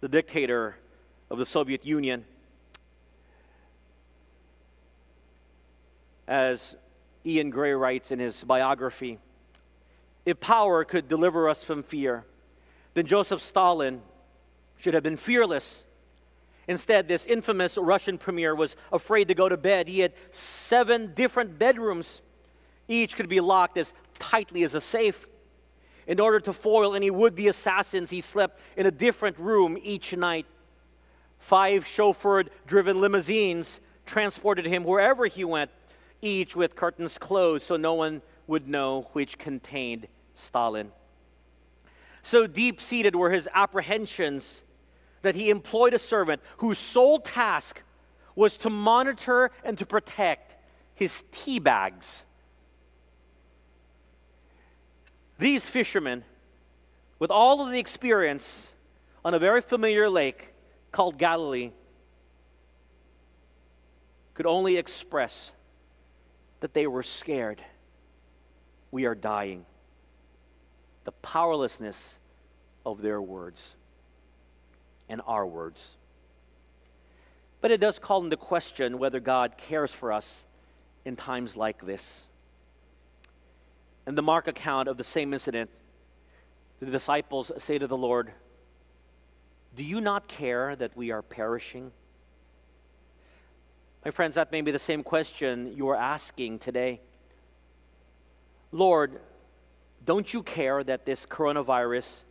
the 0.00 0.08
dictator 0.08 0.76
of 1.30 1.38
the 1.38 1.46
Soviet 1.46 1.84
Union. 1.86 2.24
As 6.26 6.76
Ian 7.24 7.50
Grey 7.50 7.72
writes 7.72 8.10
in 8.10 8.18
his 8.18 8.44
biography, 8.44 9.18
if 10.26 10.38
power 10.40 10.84
could 10.84 11.08
deliver 11.08 11.48
us 11.48 11.64
from 11.64 11.82
fear, 11.82 12.24
then 12.92 13.06
Joseph 13.06 13.40
Stalin 13.40 14.02
should 14.78 14.94
have 14.94 15.02
been 15.02 15.16
fearless. 15.16 15.84
Instead, 16.68 17.08
this 17.08 17.24
infamous 17.24 17.78
Russian 17.78 18.18
premier 18.18 18.54
was 18.54 18.76
afraid 18.92 19.28
to 19.28 19.34
go 19.34 19.48
to 19.48 19.56
bed. 19.56 19.88
He 19.88 20.00
had 20.00 20.12
seven 20.30 21.14
different 21.14 21.58
bedrooms. 21.58 22.20
Each 22.86 23.16
could 23.16 23.28
be 23.28 23.40
locked 23.40 23.78
as 23.78 23.94
tightly 24.18 24.62
as 24.62 24.74
a 24.74 24.80
safe. 24.80 25.26
In 26.06 26.20
order 26.20 26.40
to 26.40 26.52
foil 26.52 26.94
any 26.94 27.10
would 27.10 27.34
be 27.34 27.48
assassins, 27.48 28.10
he 28.10 28.20
slept 28.20 28.60
in 28.76 28.86
a 28.86 28.90
different 28.90 29.38
room 29.38 29.78
each 29.82 30.14
night. 30.14 30.46
Five 31.38 31.84
chauffeured 31.84 32.50
driven 32.66 33.00
limousines 33.00 33.80
transported 34.04 34.66
him 34.66 34.84
wherever 34.84 35.24
he 35.24 35.44
went, 35.44 35.70
each 36.20 36.54
with 36.54 36.76
curtains 36.76 37.16
closed 37.16 37.64
so 37.64 37.76
no 37.76 37.94
one 37.94 38.20
would 38.46 38.68
know 38.68 39.08
which 39.12 39.38
contained 39.38 40.06
Stalin. 40.34 40.92
So 42.22 42.46
deep 42.46 42.80
seated 42.80 43.16
were 43.16 43.30
his 43.30 43.48
apprehensions 43.54 44.64
that 45.22 45.34
he 45.34 45.50
employed 45.50 45.94
a 45.94 45.98
servant 45.98 46.42
whose 46.58 46.78
sole 46.78 47.18
task 47.20 47.82
was 48.34 48.56
to 48.58 48.70
monitor 48.70 49.50
and 49.64 49.78
to 49.78 49.86
protect 49.86 50.54
his 50.94 51.22
tea 51.32 51.58
bags. 51.58 52.24
These 55.38 55.68
fishermen 55.68 56.24
with 57.18 57.30
all 57.30 57.64
of 57.64 57.72
the 57.72 57.78
experience 57.78 58.72
on 59.24 59.34
a 59.34 59.38
very 59.38 59.60
familiar 59.60 60.08
lake 60.08 60.52
called 60.92 61.18
Galilee, 61.18 61.72
could 64.34 64.46
only 64.46 64.76
express 64.76 65.50
that 66.60 66.72
they 66.72 66.86
were 66.86 67.02
scared. 67.02 67.62
We 68.90 69.06
are 69.06 69.14
dying. 69.14 69.66
The 71.04 71.12
powerlessness 71.12 72.18
of 72.86 73.02
their 73.02 73.20
words 73.20 73.74
and 75.08 75.20
our 75.26 75.46
words. 75.46 75.96
But 77.60 77.70
it 77.70 77.80
does 77.80 77.98
call 77.98 78.22
into 78.24 78.36
question 78.36 78.98
whether 78.98 79.20
God 79.20 79.56
cares 79.56 79.92
for 79.92 80.12
us 80.12 80.46
in 81.04 81.16
times 81.16 81.56
like 81.56 81.84
this. 81.84 82.28
In 84.06 84.14
the 84.14 84.22
Mark 84.22 84.48
account 84.48 84.88
of 84.88 84.96
the 84.96 85.04
same 85.04 85.34
incident, 85.34 85.70
the 86.80 86.86
disciples 86.86 87.50
say 87.58 87.78
to 87.78 87.86
the 87.86 87.96
Lord, 87.96 88.30
Do 89.74 89.82
you 89.82 90.00
not 90.00 90.28
care 90.28 90.76
that 90.76 90.96
we 90.96 91.10
are 91.10 91.22
perishing? 91.22 91.90
My 94.04 94.12
friends, 94.12 94.36
that 94.36 94.52
may 94.52 94.60
be 94.60 94.70
the 94.70 94.78
same 94.78 95.02
question 95.02 95.74
you 95.76 95.88
are 95.88 95.96
asking 95.96 96.60
today. 96.60 97.00
Lord, 98.70 99.20
don't 100.04 100.32
you 100.32 100.42
care 100.42 100.84
that 100.84 101.04
this 101.04 101.26
coronavirus 101.26 102.22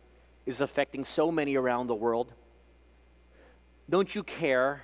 is 0.46 0.60
affecting 0.60 1.04
so 1.04 1.30
many 1.30 1.56
around 1.56 1.88
the 1.88 1.94
world? 1.94 2.32
Don't 3.90 4.14
you 4.14 4.22
care 4.22 4.82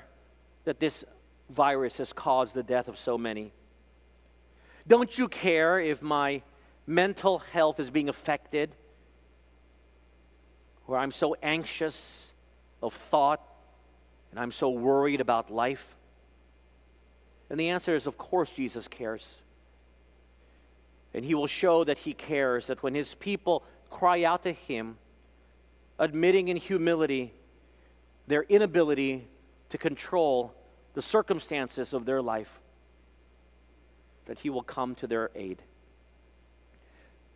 that 0.64 0.80
this 0.80 1.04
virus 1.50 1.98
has 1.98 2.12
caused 2.12 2.54
the 2.54 2.62
death 2.62 2.88
of 2.88 2.98
so 2.98 3.18
many? 3.18 3.52
Don't 4.86 5.16
you 5.16 5.28
care 5.28 5.78
if 5.78 6.02
my 6.02 6.42
mental 6.86 7.38
health 7.38 7.80
is 7.80 7.90
being 7.90 8.08
affected? 8.08 8.74
Where 10.86 10.98
I'm 10.98 11.12
so 11.12 11.36
anxious 11.42 12.32
of 12.82 12.94
thought 12.94 13.40
and 14.30 14.40
I'm 14.40 14.52
so 14.52 14.70
worried 14.70 15.20
about 15.20 15.50
life? 15.50 15.94
And 17.50 17.60
the 17.60 17.70
answer 17.70 17.94
is, 17.94 18.06
of 18.06 18.16
course, 18.16 18.50
Jesus 18.50 18.88
cares. 18.88 19.42
And 21.12 21.24
he 21.24 21.34
will 21.34 21.46
show 21.46 21.84
that 21.84 21.98
he 21.98 22.12
cares, 22.12 22.66
that 22.66 22.82
when 22.82 22.94
his 22.94 23.14
people 23.14 23.62
cry 23.90 24.24
out 24.24 24.42
to 24.42 24.52
him, 24.52 24.96
admitting 25.98 26.48
in 26.48 26.56
humility 26.56 27.32
their 28.26 28.42
inability 28.42 29.26
to 29.70 29.78
control 29.78 30.54
the 30.94 31.02
circumstances 31.02 31.92
of 31.92 32.06
their 32.06 32.22
life, 32.22 32.50
that 34.26 34.38
He 34.38 34.50
will 34.50 34.62
come 34.62 34.94
to 34.96 35.06
their 35.06 35.30
aid. 35.34 35.60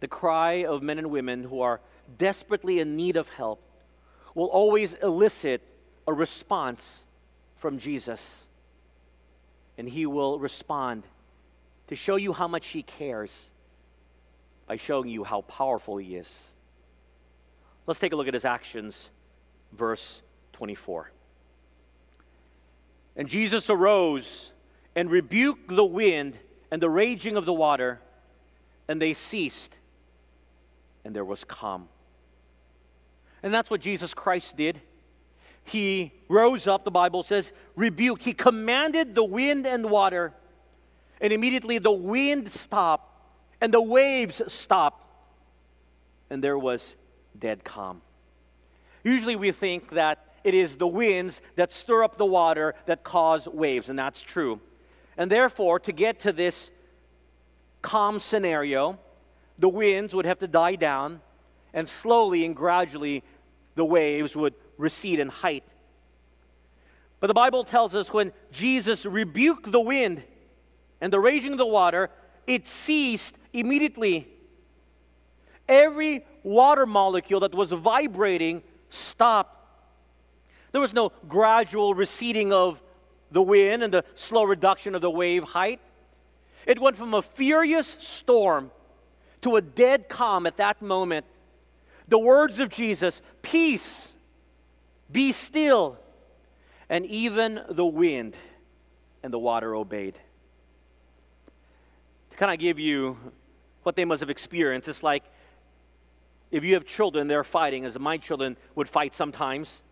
The 0.01 0.09
cry 0.09 0.64
of 0.64 0.83
men 0.83 0.98
and 0.98 1.11
women 1.11 1.42
who 1.42 1.61
are 1.62 1.81
desperately 2.16 2.81
in 2.81 2.96
need 2.96 3.16
of 3.16 3.29
help 3.29 3.61
will 4.35 4.46
always 4.46 4.94
elicit 4.94 5.61
a 6.07 6.12
response 6.12 7.05
from 7.57 7.79
Jesus. 7.79 8.46
And 9.77 9.88
He 9.88 10.07
will 10.07 10.38
respond 10.38 11.03
to 11.88 11.96
show 11.96 12.16
you 12.16 12.33
how 12.33 12.48
much 12.48 12.68
He 12.68 12.83
cares 12.83 13.51
by 14.66 14.77
showing 14.77 15.09
you 15.09 15.24
how 15.24 15.40
powerful 15.42 15.96
He 15.96 16.14
is. 16.14 16.55
Let's 17.87 17.98
take 17.98 18.12
a 18.12 18.16
look 18.16 18.29
at 18.29 18.35
His 18.35 18.44
actions, 18.44 19.11
verse 19.72 20.22
24. 20.59 21.09
And 23.14 23.29
Jesus 23.29 23.71
arose 23.71 24.51
and 24.97 25.09
rebuked 25.09 25.68
the 25.68 25.85
wind 25.85 26.37
and 26.73 26.83
the 26.83 26.90
raging 26.90 27.37
of 27.37 27.47
the 27.47 27.53
water, 27.53 28.01
and 28.88 29.01
they 29.01 29.14
ceased, 29.14 29.77
and 31.05 31.14
there 31.14 31.25
was 31.25 31.44
calm. 31.44 31.88
And 33.40 33.55
that's 33.55 33.71
what 33.71 33.81
Jesus 33.81 34.12
Christ 34.14 34.57
did. 34.57 34.81
He 35.62 36.12
rose 36.29 36.66
up, 36.66 36.85
the 36.85 36.90
Bible 36.90 37.23
says, 37.23 37.53
rebuked. 37.77 38.23
He 38.23 38.33
commanded 38.33 39.14
the 39.14 39.25
wind 39.25 39.64
and 39.64 39.88
water, 39.88 40.33
and 41.21 41.33
immediately 41.33 41.79
the 41.79 41.92
wind 41.92 42.51
stopped, 42.51 43.09
and 43.61 43.73
the 43.73 43.81
waves 43.81 44.42
stopped, 44.49 45.07
and 46.31 46.42
there 46.42 46.59
was 46.59 46.97
dead 47.38 47.62
calm. 47.62 48.03
Usually 49.05 49.37
we 49.37 49.53
think 49.53 49.90
that 49.90 50.25
it 50.44 50.55
is 50.55 50.77
the 50.77 50.87
winds 50.87 51.40
that 51.57 51.72
stir 51.72 52.05
up 52.05 52.16
the 52.16 52.27
water 52.27 52.74
that 52.87 53.03
cause 53.03 53.46
waves, 53.46 53.90
and 53.90 53.98
that's 53.98 54.20
true. 54.20 54.61
And 55.16 55.31
therefore, 55.31 55.81
to 55.81 55.92
get 55.92 56.20
to 56.20 56.33
this 56.33 56.70
calm 57.83 58.20
scenario, 58.20 58.98
the 59.59 59.68
winds 59.68 60.14
would 60.14 60.27
have 60.27 60.38
to 60.38 60.46
die 60.46 60.77
down, 60.77 61.20
and 61.74 61.88
slowly 61.88 62.44
and 62.44 62.55
gradually 62.55 63.22
the 63.74 63.85
waves 63.85 64.35
would 64.35 64.55
recede 64.77 65.18
in 65.20 65.29
height. 65.29 65.64
But 67.20 67.27
the 67.27 67.35
Bible 67.35 67.64
tells 67.64 67.94
us 67.94 68.12
when 68.12 68.33
Jesus 68.53 69.05
rebuked 69.05 69.70
the 69.70 69.81
wind 69.81 70.22
and 71.01 71.12
the 71.12 71.20
raging 71.20 71.53
of 71.53 71.59
the 71.59 71.66
water, 71.66 72.11
it 72.46 72.66
ceased 72.66 73.35
immediately. 73.53 74.29
Every 75.68 76.24
water 76.42 76.87
molecule 76.87 77.40
that 77.40 77.55
was 77.55 77.72
vibrating 77.72 78.62
stopped. 78.88 79.58
There 80.73 80.81
was 80.81 80.93
no 80.93 81.13
gradual 81.29 81.95
receding 81.95 82.53
of 82.53 82.81
the 83.31 83.43
wind 83.43 83.83
and 83.83 83.93
the 83.93 84.05
slow 84.15 84.45
reduction 84.45 84.95
of 84.95 85.01
the 85.01 85.11
wave 85.11 85.45
height. 85.45 85.81
It 86.67 86.79
went 86.79 86.97
from 86.97 87.15
a 87.15 87.23
furious 87.23 87.97
storm 88.01 88.71
to 89.43 89.57
a 89.57 89.63
dead 89.63 90.09
calm 90.09 90.47
at 90.47 90.57
that 90.57 90.83
moment. 90.83 91.27
The 92.09 92.19
words 92.19 92.59
of 92.61 92.69
Jesus, 92.71 93.21
peace, 93.43 94.13
be 95.11 95.33
still, 95.33 95.99
and 96.89 97.07
even 97.07 97.61
the 97.71 97.87
wind 97.87 98.37
and 99.23 99.33
the 99.33 99.39
water 99.39 99.75
obeyed. 99.75 100.19
To 102.31 102.37
kind 102.37 102.53
of 102.53 102.59
give 102.59 102.79
you 102.79 103.17
what 103.83 103.97
they 103.97 104.05
must 104.05 104.21
have 104.21 104.31
experienced, 104.31 104.89
it's 104.89 105.03
like 105.03 105.25
if 106.51 106.65
you 106.65 106.75
have 106.75 106.85
children, 106.87 107.29
they're 107.29 107.45
fighting, 107.45 107.85
as 107.85 107.99
my 107.99 108.17
children 108.17 108.57
would 108.75 108.89
fight 108.89 109.15
sometimes 109.15 109.83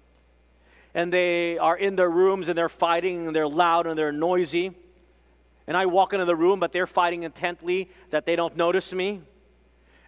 and 0.96 1.12
they 1.12 1.58
are 1.58 1.76
in 1.76 1.94
their 1.94 2.08
rooms 2.08 2.48
and 2.48 2.56
they're 2.56 2.70
fighting 2.70 3.26
and 3.26 3.36
they're 3.36 3.46
loud 3.46 3.86
and 3.86 3.98
they're 3.98 4.12
noisy. 4.12 4.74
And 5.66 5.76
I 5.76 5.84
walk 5.84 6.14
into 6.14 6.24
the 6.24 6.34
room, 6.34 6.58
but 6.58 6.72
they're 6.72 6.86
fighting 6.86 7.22
intently 7.22 7.90
that 8.10 8.24
they 8.24 8.34
don't 8.34 8.56
notice 8.56 8.90
me. 8.94 9.20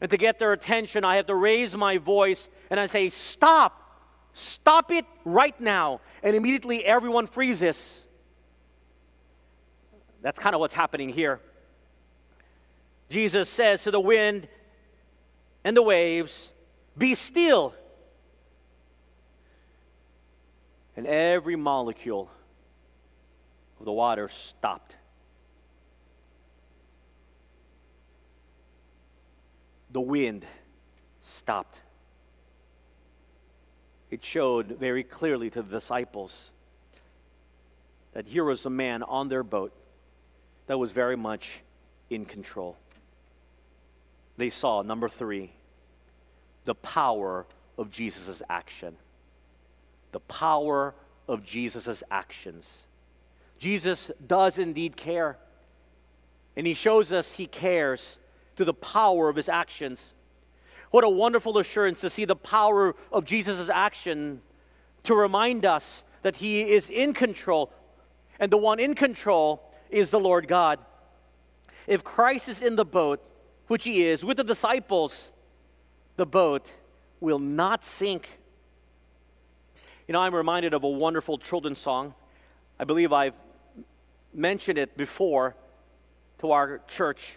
And 0.01 0.11
to 0.11 0.17
get 0.17 0.39
their 0.39 0.55
attention, 0.55 1.05
I 1.05 1.17
have 1.17 1.27
to 1.27 1.35
raise 1.35 1.77
my 1.77 1.99
voice 1.99 2.49
and 2.71 2.81
I 2.81 2.87
say, 2.87 3.11
Stop! 3.11 3.85
Stop 4.33 4.91
it 4.91 5.05
right 5.27 5.59
now. 5.61 6.01
And 6.23 6.35
immediately 6.35 6.83
everyone 6.83 7.27
freezes. 7.27 8.07
That's 10.23 10.39
kind 10.39 10.55
of 10.55 10.61
what's 10.61 10.75
happening 10.75 11.11
here. 11.11 11.39
Jesus 13.11 13.51
says 13.51 13.83
to 13.83 13.91
the 13.91 14.01
wind 14.01 14.49
and 15.65 15.77
the 15.77 15.83
waves, 15.83 16.51
Be 16.97 17.15
still 17.15 17.75
and 20.99 21.07
every 21.07 21.55
molecule 21.55 22.29
of 23.79 23.85
the 23.85 23.93
water 23.93 24.29
stopped. 24.29 24.97
The 29.93 30.01
wind 30.01 30.45
stopped. 31.21 31.79
It 34.11 34.25
showed 34.25 34.77
very 34.81 35.05
clearly 35.05 35.51
to 35.51 35.63
the 35.63 35.71
disciples 35.71 36.51
that 38.13 38.27
here 38.27 38.43
was 38.43 38.67
a 38.67 38.71
man 38.71 39.05
on 39.05 39.29
their 39.29 39.45
boat 39.45 39.73
that 40.67 40.81
was 40.81 40.91
very 40.91 41.17
much 41.17 41.61
in 42.11 42.25
control. 42.25 42.77
They 44.37 44.51
saw, 44.51 44.83
number 44.83 45.09
three, 45.09 45.53
the 46.65 46.75
power 46.75 47.47
of 47.79 47.93
Jesus' 47.93 48.43
action 48.51 48.97
the 50.13 50.21
power 50.21 50.95
of 51.27 51.45
Jesus' 51.45 52.03
actions. 52.11 52.87
Jesus 53.59 54.11
does 54.27 54.59
indeed 54.59 54.97
care. 54.97 55.37
And 56.57 56.67
he 56.67 56.75
shows 56.75 57.13
us 57.13 57.31
he 57.31 57.47
cares 57.47 58.19
through 58.57 58.67
the 58.67 58.75
power 58.75 59.29
of 59.29 59.37
his 59.37 59.49
actions. 59.49 60.13
What 60.91 61.05
a 61.05 61.09
wonderful 61.09 61.59
assurance 61.59 62.01
to 62.01 62.11
see 62.11 62.25
the 62.25 62.37
power 62.37 62.95
of 63.13 63.25
Jesus' 63.25 63.69
action 63.69 64.41
to 65.05 65.15
remind 65.15 65.65
us 65.65 66.03
that 66.23 66.35
he 66.35 66.63
is 66.63 66.91
in 66.91 67.15
control. 67.15 67.73
And 68.41 68.51
the 68.51 68.57
one 68.57 68.81
in 68.81 68.95
control 68.95 69.63
is 69.91 70.11
the 70.11 70.21
Lord 70.21 70.49
God. 70.49 70.79
If 71.87 72.05
Christ 72.05 72.49
is 72.49 72.63
in 72.63 72.77
the 72.77 72.85
boat, 72.85 73.25
which 73.69 73.85
he 73.85 74.07
is, 74.07 74.25
with 74.25 74.37
the 74.37 74.45
disciples, 74.45 75.33
the 76.17 76.27
boat 76.27 76.67
will 77.21 77.39
not 77.39 77.85
sink. 77.85 78.29
You 80.09 80.15
know, 80.15 80.21
I'm 80.21 80.35
reminded 80.35 80.73
of 80.73 80.85
a 80.85 80.89
wonderful 80.89 81.37
children's 81.37 81.79
song. 81.79 82.15
I 82.81 82.85
believe 82.85 83.13
I've 83.13 83.35
mentioned 84.33 84.79
it 84.79 84.97
before 84.97 85.55
to 86.39 86.53
our 86.53 86.81
church. 86.89 87.37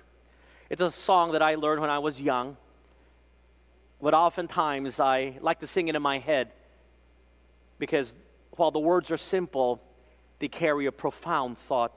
It's 0.69 0.81
a 0.81 0.89
song 0.89 1.33
that 1.33 1.41
I 1.41 1.55
learned 1.55 1.81
when 1.81 1.89
I 1.89 1.99
was 1.99 2.19
young. 2.21 2.55
but 4.01 4.13
oftentimes 4.13 5.01
I 5.01 5.37
like 5.41 5.59
to 5.59 5.67
sing 5.67 5.89
it 5.89 5.95
in 5.95 6.01
my 6.01 6.19
head 6.19 6.53
because 7.77 8.13
while 8.51 8.71
the 8.71 8.79
words 8.79 9.11
are 9.11 9.17
simple, 9.17 9.81
they 10.39 10.47
carry 10.47 10.85
a 10.85 10.93
profound 10.93 11.57
thought. 11.67 11.91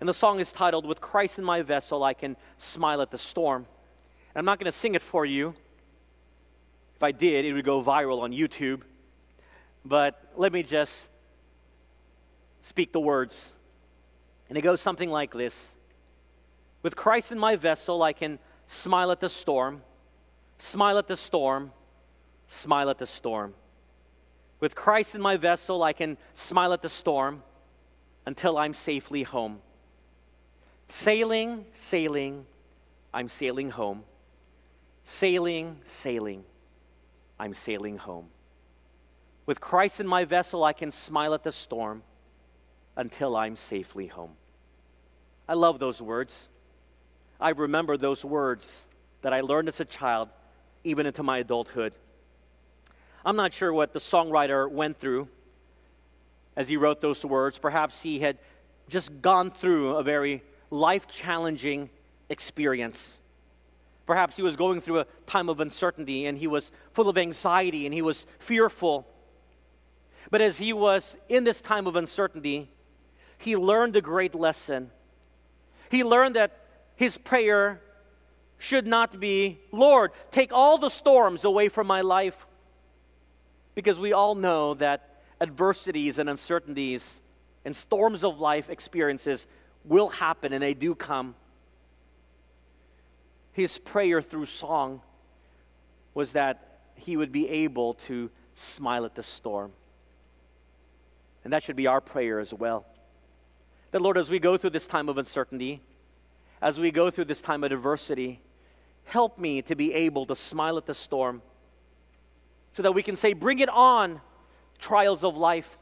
And 0.00 0.08
the 0.08 0.14
song 0.14 0.40
is 0.40 0.50
titled, 0.50 0.86
With 0.86 1.00
Christ 1.00 1.38
in 1.38 1.44
My 1.44 1.62
Vessel, 1.62 2.02
I 2.02 2.14
Can 2.14 2.36
Smile 2.58 3.00
at 3.00 3.12
the 3.12 3.18
Storm. 3.18 3.64
And 4.34 4.40
I'm 4.40 4.44
not 4.44 4.58
going 4.58 4.72
to 4.72 4.76
sing 4.76 4.96
it 4.96 5.02
for 5.02 5.24
you. 5.24 5.54
If 6.96 7.02
I 7.04 7.12
did, 7.12 7.44
it 7.44 7.52
would 7.52 7.64
go 7.64 7.80
viral 7.80 8.22
on 8.22 8.32
YouTube. 8.32 8.82
But 9.86 10.20
let 10.36 10.52
me 10.52 10.64
just 10.64 10.92
speak 12.62 12.92
the 12.92 12.98
words. 12.98 13.52
And 14.48 14.58
it 14.58 14.62
goes 14.62 14.80
something 14.80 15.08
like 15.08 15.32
this 15.32 15.76
With 16.82 16.96
Christ 16.96 17.30
in 17.30 17.38
my 17.38 17.54
vessel, 17.54 18.02
I 18.02 18.12
can 18.12 18.40
smile 18.66 19.12
at 19.12 19.20
the 19.20 19.28
storm, 19.28 19.82
smile 20.58 20.98
at 20.98 21.06
the 21.06 21.16
storm, 21.16 21.70
smile 22.48 22.90
at 22.90 22.98
the 22.98 23.06
storm. 23.06 23.54
With 24.58 24.74
Christ 24.74 25.14
in 25.14 25.20
my 25.20 25.36
vessel, 25.36 25.84
I 25.84 25.92
can 25.92 26.18
smile 26.34 26.72
at 26.72 26.82
the 26.82 26.88
storm 26.88 27.44
until 28.24 28.58
I'm 28.58 28.74
safely 28.74 29.22
home. 29.22 29.60
Sailing, 30.88 31.64
sailing, 31.74 32.44
I'm 33.14 33.28
sailing 33.28 33.70
home. 33.70 34.02
Sailing, 35.04 35.78
sailing, 35.84 36.42
I'm 37.38 37.54
sailing 37.54 37.98
home. 37.98 38.28
With 39.46 39.60
Christ 39.60 40.00
in 40.00 40.06
my 40.06 40.24
vessel, 40.24 40.64
I 40.64 40.72
can 40.72 40.90
smile 40.90 41.32
at 41.32 41.44
the 41.44 41.52
storm 41.52 42.02
until 42.96 43.36
I'm 43.36 43.56
safely 43.56 44.08
home. 44.08 44.32
I 45.48 45.54
love 45.54 45.78
those 45.78 46.02
words. 46.02 46.48
I 47.40 47.50
remember 47.50 47.96
those 47.96 48.24
words 48.24 48.86
that 49.22 49.32
I 49.32 49.42
learned 49.42 49.68
as 49.68 49.80
a 49.80 49.84
child, 49.84 50.28
even 50.82 51.06
into 51.06 51.22
my 51.22 51.38
adulthood. 51.38 51.92
I'm 53.24 53.36
not 53.36 53.52
sure 53.52 53.72
what 53.72 53.92
the 53.92 54.00
songwriter 54.00 54.70
went 54.70 54.98
through 54.98 55.28
as 56.56 56.68
he 56.68 56.76
wrote 56.76 57.00
those 57.00 57.24
words. 57.24 57.58
Perhaps 57.58 58.02
he 58.02 58.18
had 58.18 58.38
just 58.88 59.10
gone 59.20 59.50
through 59.50 59.96
a 59.96 60.02
very 60.02 60.42
life 60.70 61.06
challenging 61.08 61.90
experience. 62.28 63.20
Perhaps 64.06 64.36
he 64.36 64.42
was 64.42 64.56
going 64.56 64.80
through 64.80 65.00
a 65.00 65.06
time 65.26 65.48
of 65.48 65.60
uncertainty 65.60 66.26
and 66.26 66.38
he 66.38 66.46
was 66.46 66.70
full 66.92 67.08
of 67.08 67.18
anxiety 67.18 67.86
and 67.86 67.94
he 67.94 68.02
was 68.02 68.26
fearful. 68.38 69.06
But 70.30 70.40
as 70.40 70.58
he 70.58 70.72
was 70.72 71.16
in 71.28 71.44
this 71.44 71.60
time 71.60 71.86
of 71.86 71.96
uncertainty, 71.96 72.68
he 73.38 73.56
learned 73.56 73.96
a 73.96 74.00
great 74.00 74.34
lesson. 74.34 74.90
He 75.90 76.04
learned 76.04 76.36
that 76.36 76.58
his 76.96 77.16
prayer 77.16 77.80
should 78.58 78.86
not 78.86 79.20
be, 79.20 79.58
Lord, 79.70 80.12
take 80.30 80.52
all 80.52 80.78
the 80.78 80.88
storms 80.88 81.44
away 81.44 81.68
from 81.68 81.86
my 81.86 82.00
life. 82.00 82.46
Because 83.74 83.98
we 83.98 84.12
all 84.12 84.34
know 84.34 84.74
that 84.74 85.20
adversities 85.40 86.18
and 86.18 86.30
uncertainties 86.30 87.20
and 87.64 87.76
storms 87.76 88.24
of 88.24 88.40
life 88.40 88.70
experiences 88.70 89.46
will 89.84 90.08
happen 90.08 90.52
and 90.52 90.62
they 90.62 90.74
do 90.74 90.94
come. 90.94 91.34
His 93.52 93.76
prayer 93.78 94.22
through 94.22 94.46
song 94.46 95.02
was 96.14 96.32
that 96.32 96.80
he 96.94 97.16
would 97.16 97.32
be 97.32 97.48
able 97.48 97.94
to 98.06 98.30
smile 98.54 99.04
at 99.04 99.14
the 99.14 99.22
storm. 99.22 99.72
And 101.46 101.52
that 101.52 101.62
should 101.62 101.76
be 101.76 101.86
our 101.86 102.00
prayer 102.00 102.40
as 102.40 102.52
well. 102.52 102.84
That, 103.92 104.02
Lord, 104.02 104.18
as 104.18 104.28
we 104.28 104.40
go 104.40 104.56
through 104.56 104.70
this 104.70 104.88
time 104.88 105.08
of 105.08 105.16
uncertainty, 105.16 105.80
as 106.60 106.80
we 106.80 106.90
go 106.90 107.08
through 107.08 107.26
this 107.26 107.40
time 107.40 107.62
of 107.62 107.70
adversity, 107.70 108.40
help 109.04 109.38
me 109.38 109.62
to 109.62 109.76
be 109.76 109.94
able 109.94 110.26
to 110.26 110.34
smile 110.34 110.76
at 110.76 110.86
the 110.86 110.94
storm 110.94 111.40
so 112.72 112.82
that 112.82 112.90
we 112.90 113.04
can 113.04 113.14
say, 113.14 113.32
Bring 113.32 113.60
it 113.60 113.68
on, 113.68 114.20
trials 114.80 115.22
of 115.22 115.36
life. 115.36 115.78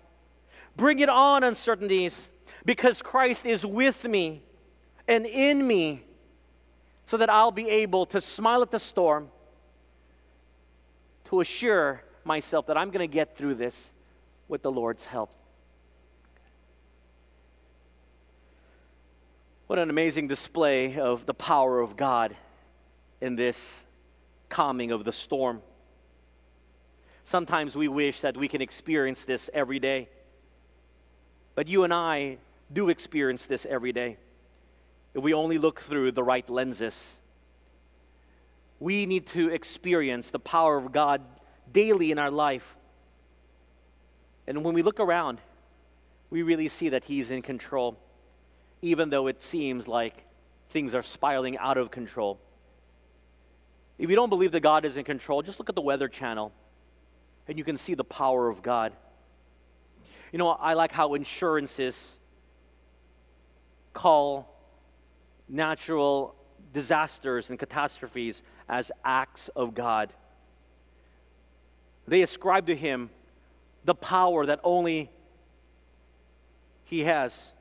Bring 0.76 0.98
it 0.98 1.08
on, 1.08 1.42
uncertainties, 1.44 2.28
because 2.66 3.00
Christ 3.00 3.46
is 3.46 3.64
with 3.64 4.04
me 4.04 4.42
and 5.08 5.24
in 5.24 5.66
me, 5.66 6.04
so 7.06 7.16
that 7.16 7.30
I'll 7.30 7.52
be 7.52 7.70
able 7.70 8.04
to 8.04 8.20
smile 8.20 8.60
at 8.60 8.70
the 8.70 8.78
storm, 8.78 9.30
to 11.30 11.40
assure 11.40 12.02
myself 12.22 12.66
that 12.66 12.76
I'm 12.76 12.90
going 12.90 13.08
to 13.08 13.10
get 13.10 13.38
through 13.38 13.54
this 13.54 13.94
with 14.46 14.60
the 14.60 14.70
Lord's 14.70 15.06
help. 15.06 15.30
What 19.66 19.78
an 19.78 19.88
amazing 19.88 20.28
display 20.28 20.98
of 20.98 21.24
the 21.24 21.32
power 21.32 21.80
of 21.80 21.96
God 21.96 22.36
in 23.22 23.34
this 23.34 23.86
calming 24.50 24.92
of 24.92 25.06
the 25.06 25.12
storm. 25.12 25.62
Sometimes 27.24 27.74
we 27.74 27.88
wish 27.88 28.20
that 28.20 28.36
we 28.36 28.46
can 28.46 28.60
experience 28.60 29.24
this 29.24 29.48
every 29.54 29.78
day. 29.78 30.10
But 31.54 31.66
you 31.68 31.84
and 31.84 31.94
I 31.94 32.36
do 32.74 32.90
experience 32.90 33.46
this 33.46 33.64
every 33.64 33.94
day. 33.94 34.18
If 35.14 35.22
we 35.22 35.32
only 35.32 35.56
look 35.56 35.80
through 35.80 36.12
the 36.12 36.22
right 36.22 36.48
lenses, 36.50 37.18
we 38.80 39.06
need 39.06 39.28
to 39.28 39.48
experience 39.48 40.28
the 40.28 40.40
power 40.40 40.76
of 40.76 40.92
God 40.92 41.22
daily 41.72 42.12
in 42.12 42.18
our 42.18 42.30
life. 42.30 42.76
And 44.46 44.62
when 44.62 44.74
we 44.74 44.82
look 44.82 45.00
around, 45.00 45.40
we 46.28 46.42
really 46.42 46.68
see 46.68 46.90
that 46.90 47.04
He's 47.04 47.30
in 47.30 47.40
control 47.40 47.98
even 48.84 49.08
though 49.08 49.28
it 49.28 49.42
seems 49.42 49.88
like 49.88 50.14
things 50.68 50.94
are 50.94 51.02
spiraling 51.02 51.56
out 51.56 51.78
of 51.78 51.90
control. 51.90 52.38
If 53.96 54.10
you 54.10 54.16
don't 54.16 54.28
believe 54.28 54.52
that 54.52 54.60
God 54.60 54.84
is 54.84 54.98
in 54.98 55.04
control, 55.04 55.40
just 55.40 55.58
look 55.58 55.70
at 55.70 55.74
the 55.74 55.80
Weather 55.80 56.06
Channel 56.06 56.52
and 57.48 57.56
you 57.56 57.64
can 57.64 57.78
see 57.78 57.94
the 57.94 58.04
power 58.04 58.46
of 58.46 58.62
God. 58.62 58.92
You 60.32 60.38
know, 60.38 60.48
I 60.48 60.74
like 60.74 60.92
how 60.92 61.14
insurances 61.14 62.18
call 63.94 64.54
natural 65.48 66.34
disasters 66.74 67.48
and 67.48 67.58
catastrophes 67.58 68.42
as 68.68 68.92
acts 69.02 69.48
of 69.56 69.74
God. 69.74 70.12
They 72.06 72.20
ascribe 72.20 72.66
to 72.66 72.76
Him 72.76 73.08
the 73.86 73.94
power 73.94 74.44
that 74.44 74.60
only 74.62 75.10
He 76.84 77.00
has. 77.00 77.54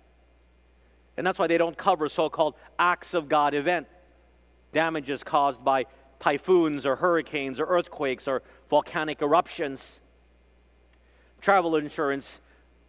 And 1.18 1.26
that's 1.26 1.38
why 1.38 1.48
they 1.48 1.58
don't 1.58 1.78
cover 1.78 2.10
so 2.10 2.30
called 2.30 2.56
acts 2.80 3.14
of 3.14 3.30
God 3.30 3.54
event, 3.54 3.88
damages 4.72 5.24
caused 5.24 5.64
by 5.64 5.86
typhoons 6.20 6.86
or 6.86 6.96
hurricanes 6.96 7.60
or 7.60 7.66
earthquakes 7.66 8.28
or 8.28 8.42
volcanic 8.70 9.22
eruptions. 9.22 10.00
Travel 11.42 11.76
insurance, 11.76 12.40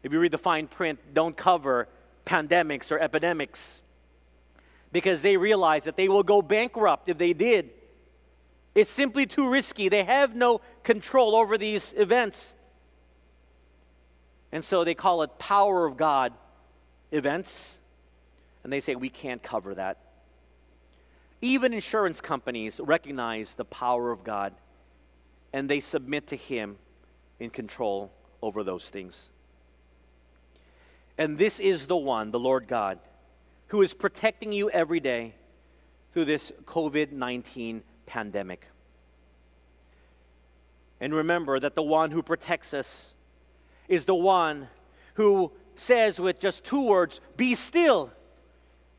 if 0.03 0.13
you 0.13 0.21
read 0.21 0.33
the 0.33 0.39
fine 0.39 0.69
print, 0.69 0.99
don't 1.13 1.37
cover 1.37 1.89
pandemics 2.25 2.91
or 2.91 2.99
epidemics 2.99 3.83
because 4.93 5.23
they 5.23 5.37
realize 5.37 5.85
that 5.85 5.97
they 5.97 6.09
will 6.09 6.23
go 6.23 6.41
bankrupt 6.41 7.09
if 7.09 7.19
they 7.19 7.33
did. 7.33 7.71
It's 8.75 8.91
simply 8.91 9.27
too 9.27 9.49
risky. 9.49 9.89
They 9.89 10.05
have 10.05 10.35
no 10.35 10.61
control 10.85 11.37
over 11.37 11.59
these 11.59 11.93
events. 11.97 12.55
And 14.53 14.65
so 14.65 14.85
they 14.85 14.95
call 14.95 15.23
it 15.23 15.37
power 15.39 15.85
of 15.85 15.97
God 15.97 16.33
events 17.11 17.79
and 18.65 18.73
they 18.73 18.81
say 18.81 18.97
we 18.97 19.11
can't 19.11 19.43
cover 19.43 19.75
that. 19.75 19.99
Even 21.43 21.75
insurance 21.75 22.21
companies 22.21 22.81
recognize 22.83 23.55
the 23.55 23.67
power 23.67 24.11
of 24.11 24.25
God 24.25 24.55
and 25.53 25.69
they 25.69 25.81
submit 25.81 26.29
to 26.29 26.37
Him 26.37 26.77
in 27.39 27.51
control 27.51 28.11
over 28.43 28.65
those 28.65 28.89
things. 28.89 29.31
And 31.17 31.39
this 31.39 31.61
is 31.61 31.87
the 31.87 31.97
one, 31.97 32.31
the 32.31 32.41
Lord 32.41 32.67
God, 32.67 32.99
who 33.69 33.83
is 33.83 33.95
protecting 33.95 34.53
you 34.53 34.71
every 34.71 35.01
day 35.01 35.35
through 36.13 36.25
this 36.25 36.51
COVID 36.65 37.13
19 37.13 37.83
pandemic. 38.07 38.67
And 41.01 41.15
remember 41.15 41.61
that 41.61 41.75
the 41.75 41.83
one 41.83 42.11
who 42.11 42.23
protects 42.23 42.73
us 42.73 43.13
is 43.89 44.07
the 44.07 44.15
one 44.15 44.69
who 45.15 45.53
says 45.77 46.19
with 46.19 46.41
just 46.41 46.65
two 46.65 46.87
words, 46.87 47.21
Be 47.37 47.55
still 47.55 48.11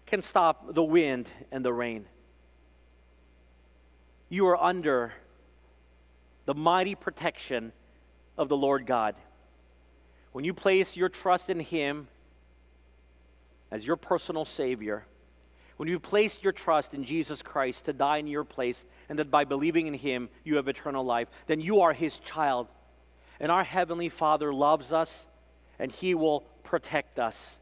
can 0.05 0.21
stop 0.21 0.73
the 0.73 0.83
wind 0.83 1.29
and 1.51 1.63
the 1.65 1.73
rain. 1.73 2.05
You 4.29 4.47
are 4.47 4.61
under 4.61 5.13
the 6.45 6.53
mighty 6.53 6.95
protection 6.95 7.71
of 8.37 8.49
the 8.49 8.57
Lord 8.57 8.85
God. 8.85 9.15
When 10.31 10.45
you 10.45 10.53
place 10.53 10.95
your 10.97 11.09
trust 11.09 11.49
in 11.49 11.59
Him 11.59 12.07
as 13.71 13.85
your 13.85 13.95
personal 13.95 14.45
Savior, 14.45 15.05
when 15.77 15.89
you 15.89 15.99
place 15.99 16.41
your 16.41 16.53
trust 16.53 16.93
in 16.93 17.03
Jesus 17.03 17.41
Christ 17.41 17.85
to 17.85 17.93
die 17.93 18.17
in 18.17 18.27
your 18.27 18.43
place, 18.43 18.85
and 19.09 19.19
that 19.19 19.31
by 19.31 19.43
believing 19.43 19.87
in 19.87 19.93
Him 19.93 20.29
you 20.43 20.55
have 20.55 20.67
eternal 20.67 21.03
life, 21.03 21.27
then 21.47 21.59
you 21.59 21.81
are 21.81 21.93
His 21.93 22.17
child. 22.19 22.67
And 23.39 23.51
our 23.51 23.63
Heavenly 23.63 24.09
Father 24.09 24.53
loves 24.53 24.93
us, 24.93 25.27
and 25.79 25.91
He 25.91 26.15
will 26.15 26.41
protect 26.63 27.19
us. 27.19 27.59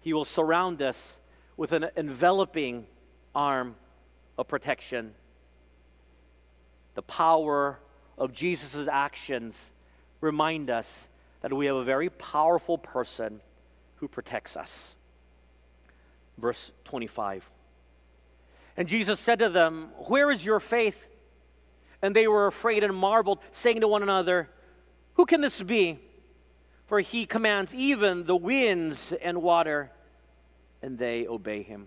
He 0.00 0.12
will 0.12 0.24
surround 0.24 0.82
us 0.82 1.20
with 1.56 1.72
an 1.72 1.90
enveloping 1.96 2.86
arm 3.34 3.74
of 4.38 4.48
protection. 4.48 5.14
the 6.94 7.02
power 7.02 7.78
of 8.18 8.32
Jesus' 8.32 8.86
actions 8.86 9.70
remind 10.20 10.70
us 10.70 11.08
that 11.40 11.52
we 11.52 11.66
have 11.66 11.76
a 11.76 11.84
very 11.84 12.10
powerful 12.10 12.78
person 12.78 13.40
who 13.96 14.08
protects 14.08 14.56
us. 14.56 14.94
Verse 16.38 16.70
25. 16.84 17.48
And 18.76 18.88
Jesus 18.88 19.20
said 19.20 19.40
to 19.40 19.48
them, 19.48 19.88
Where 20.08 20.30
is 20.30 20.44
your 20.44 20.60
faith? 20.60 20.98
And 22.00 22.16
they 22.16 22.26
were 22.26 22.46
afraid 22.46 22.84
and 22.84 22.94
marveled, 22.94 23.38
saying 23.52 23.80
to 23.80 23.88
one 23.88 24.02
another, 24.02 24.48
Who 25.14 25.26
can 25.26 25.40
this 25.40 25.60
be? 25.60 26.00
For 26.86 27.00
he 27.00 27.26
commands 27.26 27.74
even 27.74 28.24
the 28.24 28.36
winds 28.36 29.12
and 29.12 29.42
water, 29.42 29.90
and 30.82 30.98
they 30.98 31.26
obey 31.26 31.62
him. 31.62 31.86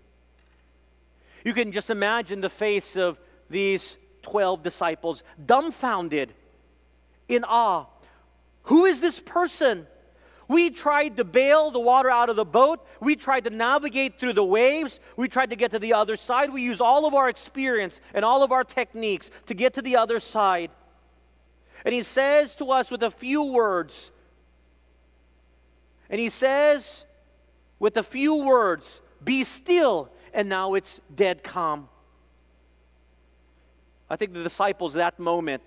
You 1.44 1.52
can 1.52 1.72
just 1.72 1.90
imagine 1.90 2.40
the 2.40 2.50
face 2.50 2.96
of 2.96 3.18
these 3.48 3.96
12 4.22 4.62
disciples, 4.62 5.22
dumbfounded, 5.44 6.34
in 7.28 7.44
awe. 7.44 7.86
Who 8.64 8.84
is 8.84 9.00
this 9.00 9.18
person? 9.20 9.86
We 10.48 10.70
tried 10.70 11.16
to 11.16 11.24
bail 11.24 11.70
the 11.70 11.80
water 11.80 12.10
out 12.10 12.30
of 12.30 12.36
the 12.36 12.44
boat. 12.44 12.84
We 13.00 13.16
tried 13.16 13.44
to 13.44 13.50
navigate 13.50 14.18
through 14.18 14.34
the 14.34 14.44
waves. 14.44 15.00
We 15.16 15.28
tried 15.28 15.50
to 15.50 15.56
get 15.56 15.72
to 15.72 15.78
the 15.78 15.94
other 15.94 16.16
side. 16.16 16.52
We 16.52 16.62
used 16.62 16.80
all 16.80 17.06
of 17.06 17.14
our 17.14 17.28
experience 17.28 18.00
and 18.14 18.24
all 18.24 18.42
of 18.42 18.52
our 18.52 18.64
techniques 18.64 19.30
to 19.46 19.54
get 19.54 19.74
to 19.74 19.82
the 19.82 19.96
other 19.96 20.20
side. 20.20 20.70
And 21.84 21.94
he 21.94 22.02
says 22.02 22.54
to 22.56 22.72
us 22.72 22.90
with 22.90 23.02
a 23.02 23.10
few 23.10 23.44
words, 23.44 24.10
and 26.10 26.20
he 26.20 26.30
says 26.30 27.04
with 27.78 27.96
a 27.96 28.02
few 28.02 28.44
words, 28.44 29.00
Be 29.24 29.44
still. 29.44 30.10
And 30.32 30.48
now 30.48 30.74
it's 30.74 31.00
dead 31.14 31.42
calm. 31.42 31.88
I 34.10 34.16
think 34.16 34.34
the 34.34 34.42
disciples 34.42 34.94
at 34.94 34.98
that 34.98 35.18
moment 35.18 35.62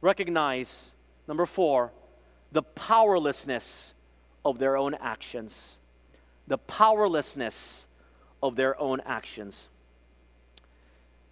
recognize, 0.00 0.92
number 1.26 1.44
four, 1.44 1.90
the 2.52 2.62
powerlessness 2.62 3.92
of 4.44 4.58
their 4.58 4.76
own 4.76 4.94
actions. 4.94 5.78
The 6.46 6.58
powerlessness 6.58 7.84
of 8.42 8.56
their 8.56 8.80
own 8.80 9.00
actions. 9.04 9.68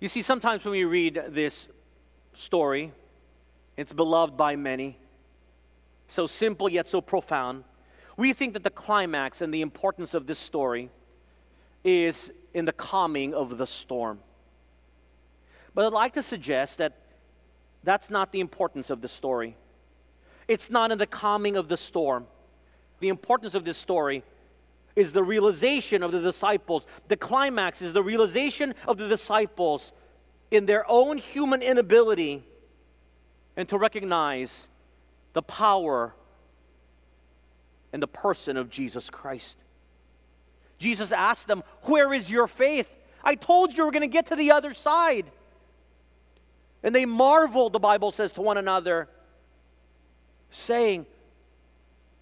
You 0.00 0.08
see, 0.08 0.22
sometimes 0.22 0.64
when 0.64 0.72
we 0.72 0.84
read 0.84 1.22
this 1.30 1.66
story, 2.34 2.92
it's 3.76 3.92
beloved 3.92 4.37
by 4.37 4.56
many, 4.56 4.98
so 6.08 6.26
simple 6.26 6.68
yet 6.68 6.87
so 6.87 7.00
profound. 7.00 7.64
We 8.18 8.33
think 8.33 8.54
that 8.54 8.64
the 8.64 8.70
climax 8.70 9.40
and 9.42 9.54
the 9.54 9.62
importance 9.62 10.12
of 10.12 10.26
this 10.26 10.40
story 10.40 10.90
is 11.85 12.33
in 12.52 12.64
the 12.64 12.72
calming 12.72 13.33
of 13.33 13.57
the 13.57 13.66
storm. 13.66 14.18
But 15.72 15.87
I'd 15.87 15.92
like 15.92 16.14
to 16.14 16.22
suggest 16.24 16.78
that 16.78 16.94
that's 17.85 18.11
not 18.11 18.33
the 18.33 18.40
importance 18.40 18.90
of 18.90 19.00
the 19.00 19.07
story. 19.07 19.57
It's 20.48 20.68
not 20.68 20.90
in 20.90 20.98
the 20.98 21.07
calming 21.07 21.57
of 21.57 21.68
the 21.68 21.76
storm. 21.76 22.26
The 22.98 23.09
importance 23.09 23.54
of 23.54 23.64
this 23.64 23.78
story 23.78 24.24
is 24.96 25.12
the 25.12 25.22
realization 25.22 26.02
of 26.02 26.11
the 26.11 26.20
disciples. 26.20 26.88
The 27.07 27.16
climax 27.16 27.83
is 27.83 27.92
the 27.92 28.02
realization 28.02 28.74
of 28.88 28.98
the 28.98 29.07
disciples 29.07 29.92
in 30.50 30.66
their 30.66 30.85
own 30.90 31.18
human 31.18 31.62
inability 31.62 32.42
and 33.57 33.68
to 33.68 33.78
recognize 33.78 34.66
the 35.35 35.42
power 35.42 36.14
and 37.92 38.03
the 38.03 38.09
person 38.09 38.57
of 38.57 38.70
Jesus 38.70 39.11
Christ. 39.11 39.57
Jesus 40.79 41.12
asked 41.12 41.46
them, 41.46 41.62
Where 41.83 42.12
is 42.12 42.31
your 42.31 42.46
faith? 42.46 42.88
I 43.22 43.35
told 43.35 43.77
you 43.77 43.85
we're 43.85 43.90
going 43.90 44.03
to 44.03 44.09
get 44.09 44.27
to 44.27 44.37
the 44.37 44.53
other 44.53 44.74
side. 44.74 45.27
And 46.83 46.94
they 46.94 47.05
marveled, 47.05 47.72
the 47.72 47.81
Bible 47.81 48.12
says, 48.12 48.33
to 48.33 48.40
one 48.40 48.59
another, 48.59 49.09
saying, 50.51 51.07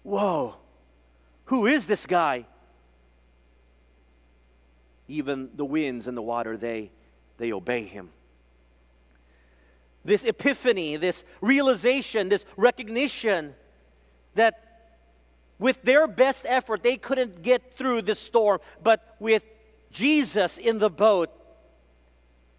Whoa, 0.03 0.55
who 1.45 1.67
is 1.67 1.85
this 1.85 2.05
guy? 2.05 2.45
Even 5.07 5.49
the 5.55 5.65
winds 5.65 6.07
and 6.07 6.17
the 6.17 6.21
water, 6.21 6.57
they, 6.57 6.91
they 7.37 7.53
obey 7.53 7.83
him. 7.83 8.09
This 10.03 10.23
epiphany, 10.23 10.97
this 10.97 11.23
realization, 11.41 12.29
this 12.29 12.45
recognition 12.55 13.53
that 14.35 14.66
with 15.59 15.81
their 15.81 16.07
best 16.07 16.45
effort, 16.47 16.83
they 16.83 16.97
couldn't 16.97 17.41
get 17.41 17.75
through 17.75 18.03
the 18.03 18.15
storm, 18.15 18.59
but 18.83 19.15
with 19.19 19.43
Jesus 19.91 20.57
in 20.57 20.79
the 20.79 20.89
boat, 20.89 21.29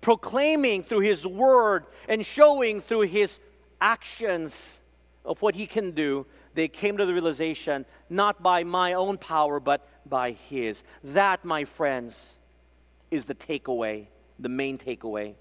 proclaiming 0.01 0.83
through 0.83 1.01
his 1.01 1.27
word 1.27 1.87
and 2.09 2.25
showing 2.25 2.81
through 2.81 3.03
his 3.03 3.39
actions 3.81 4.81
of 5.25 5.41
what 5.43 5.55
he 5.55 5.67
can 5.67 5.93
do, 5.93 6.27
they 6.55 6.69
came 6.69 6.97
to 6.97 7.07
the 7.07 7.13
realization 7.13 7.85
not 8.09 8.43
by 8.43 8.65
my 8.65 8.95
own 8.95 9.19
power, 9.19 9.61
but 9.61 9.87
by 10.07 10.33
his. 10.33 10.83
That, 11.05 11.45
my 11.45 11.65
friends, 11.65 12.39
is 13.11 13.25
the 13.25 13.35
takeaway, 13.35 14.07
the 14.39 14.49
main 14.49 14.79
takeaway. 14.79 15.35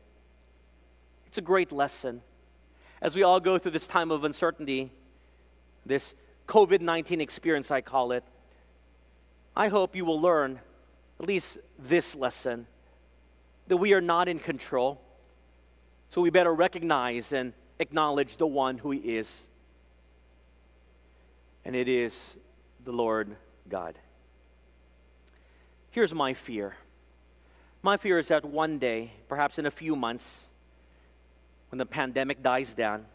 It's 1.25 1.37
a 1.37 1.41
great 1.41 1.71
lesson. 1.71 2.21
As 3.01 3.15
we 3.15 3.23
all 3.23 3.39
go 3.39 3.57
through 3.57 3.71
this 3.71 3.87
time 3.87 4.11
of 4.11 4.23
uncertainty, 4.23 4.91
this 5.85 6.13
COVID 6.47 6.81
19 6.81 7.19
experience, 7.21 7.71
I 7.71 7.81
call 7.81 8.13
it, 8.13 8.23
I 9.55 9.67
hope 9.67 9.95
you 9.95 10.05
will 10.05 10.21
learn 10.21 10.59
at 11.19 11.27
least 11.27 11.57
this 11.77 12.15
lesson 12.15 12.67
that 13.67 13.77
we 13.77 13.93
are 13.93 14.01
not 14.01 14.27
in 14.27 14.39
control. 14.39 15.01
So 16.09 16.21
we 16.21 16.29
better 16.29 16.53
recognize 16.53 17.33
and 17.33 17.53
acknowledge 17.79 18.37
the 18.37 18.47
one 18.47 18.77
who 18.77 18.91
He 18.91 18.99
is. 18.99 19.47
And 21.65 21.75
it 21.75 21.89
is 21.89 22.37
the 22.85 22.93
Lord 22.93 23.35
God. 23.67 23.99
Here's 25.91 26.13
my 26.13 26.33
fear. 26.33 26.75
My 27.83 27.97
fear 27.97 28.19
is 28.19 28.29
that 28.29 28.45
one 28.45 28.79
day, 28.79 29.11
perhaps 29.27 29.59
in 29.59 29.65
a 29.65 29.71
few 29.71 29.95
months, 29.95 30.47
when 31.71 31.77
the 31.77 31.85
pandemic 31.85 32.41
dies 32.41 32.73
down, 32.73 33.05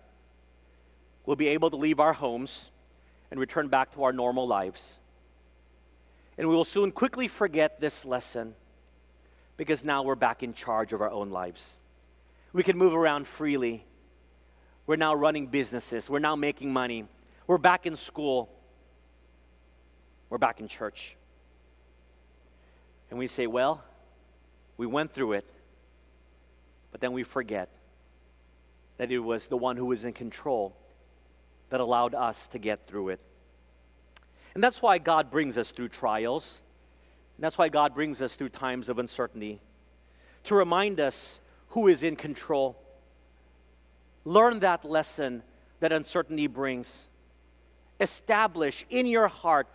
we'll 1.25 1.37
be 1.37 1.49
able 1.49 1.71
to 1.71 1.77
leave 1.77 1.99
our 1.99 2.13
homes 2.13 2.71
and 3.33 3.41
return 3.41 3.69
back 3.69 3.95
to 3.95 4.03
our 4.03 4.13
normal 4.13 4.47
lives. 4.47 4.99
And 6.37 6.47
we 6.47 6.55
will 6.55 6.67
soon 6.67 6.93
quickly 6.93 7.29
forget 7.29 7.81
this 7.81 8.05
lesson 8.05 8.55
because 9.57 9.83
now 9.83 10.03
we're 10.03 10.17
back 10.17 10.43
in 10.43 10.53
charge 10.53 10.93
of 10.93 11.01
our 11.01 11.11
own 11.11 11.31
lives. 11.31 11.79
We 12.53 12.63
can 12.63 12.77
move 12.77 12.93
around 12.95 13.27
freely. 13.27 13.87
We're 14.87 14.97
now 14.97 15.15
running 15.15 15.47
businesses. 15.47 16.11
We're 16.11 16.19
now 16.19 16.37
making 16.37 16.75
money. 16.75 17.07
We're 17.47 17.57
back 17.57 17.87
in 17.87 17.97
school. 17.97 18.51
We're 20.29 20.37
back 20.37 20.61
in 20.61 20.69
church. 20.69 21.17
And 23.09 23.19
we 23.19 23.29
say, 23.29 23.47
well, 23.47 23.83
we 24.77 24.87
went 24.87 25.15
through 25.15 25.33
it, 25.33 25.47
but 26.91 27.01
then 27.01 27.13
we 27.13 27.23
forget 27.23 27.71
that 28.99 29.11
it 29.11 29.21
was 29.21 29.47
the 29.47 29.57
one 29.57 29.79
who 29.79 29.87
was 29.87 30.05
in 30.05 30.13
control 30.13 30.77
that 31.73 31.81
allowed 31.81 32.15
us 32.15 32.49
to 32.49 32.59
get 32.59 32.87
through 32.87 33.09
it. 33.09 33.21
And 34.53 34.63
that's 34.63 34.83
why 34.83 34.99
God 34.99 35.31
brings 35.31 35.57
us 35.57 35.71
through 35.71 35.89
trials. 35.89 36.61
And 37.39 37.45
that's 37.45 37.57
why 37.57 37.71
God 37.71 37.95
brings 37.95 38.21
us 38.21 38.35
through 38.35 38.51
times 38.51 38.91
of 38.91 38.99
uncertainty 38.99 39.59
to 40.45 40.55
remind 40.55 41.01
us 41.01 41.41
who 41.69 41.89
is 41.89 42.03
in 42.03 42.15
control. 42.15 42.77
Learn 44.27 44.61
that 44.61 44.85
lesson 44.85 45.43
that 45.81 45.93
uncertainty 45.93 46.47
brings. 46.47 47.09
Establish 48.01 48.85
in 48.91 49.07
your 49.07 49.29
heart 49.29 49.67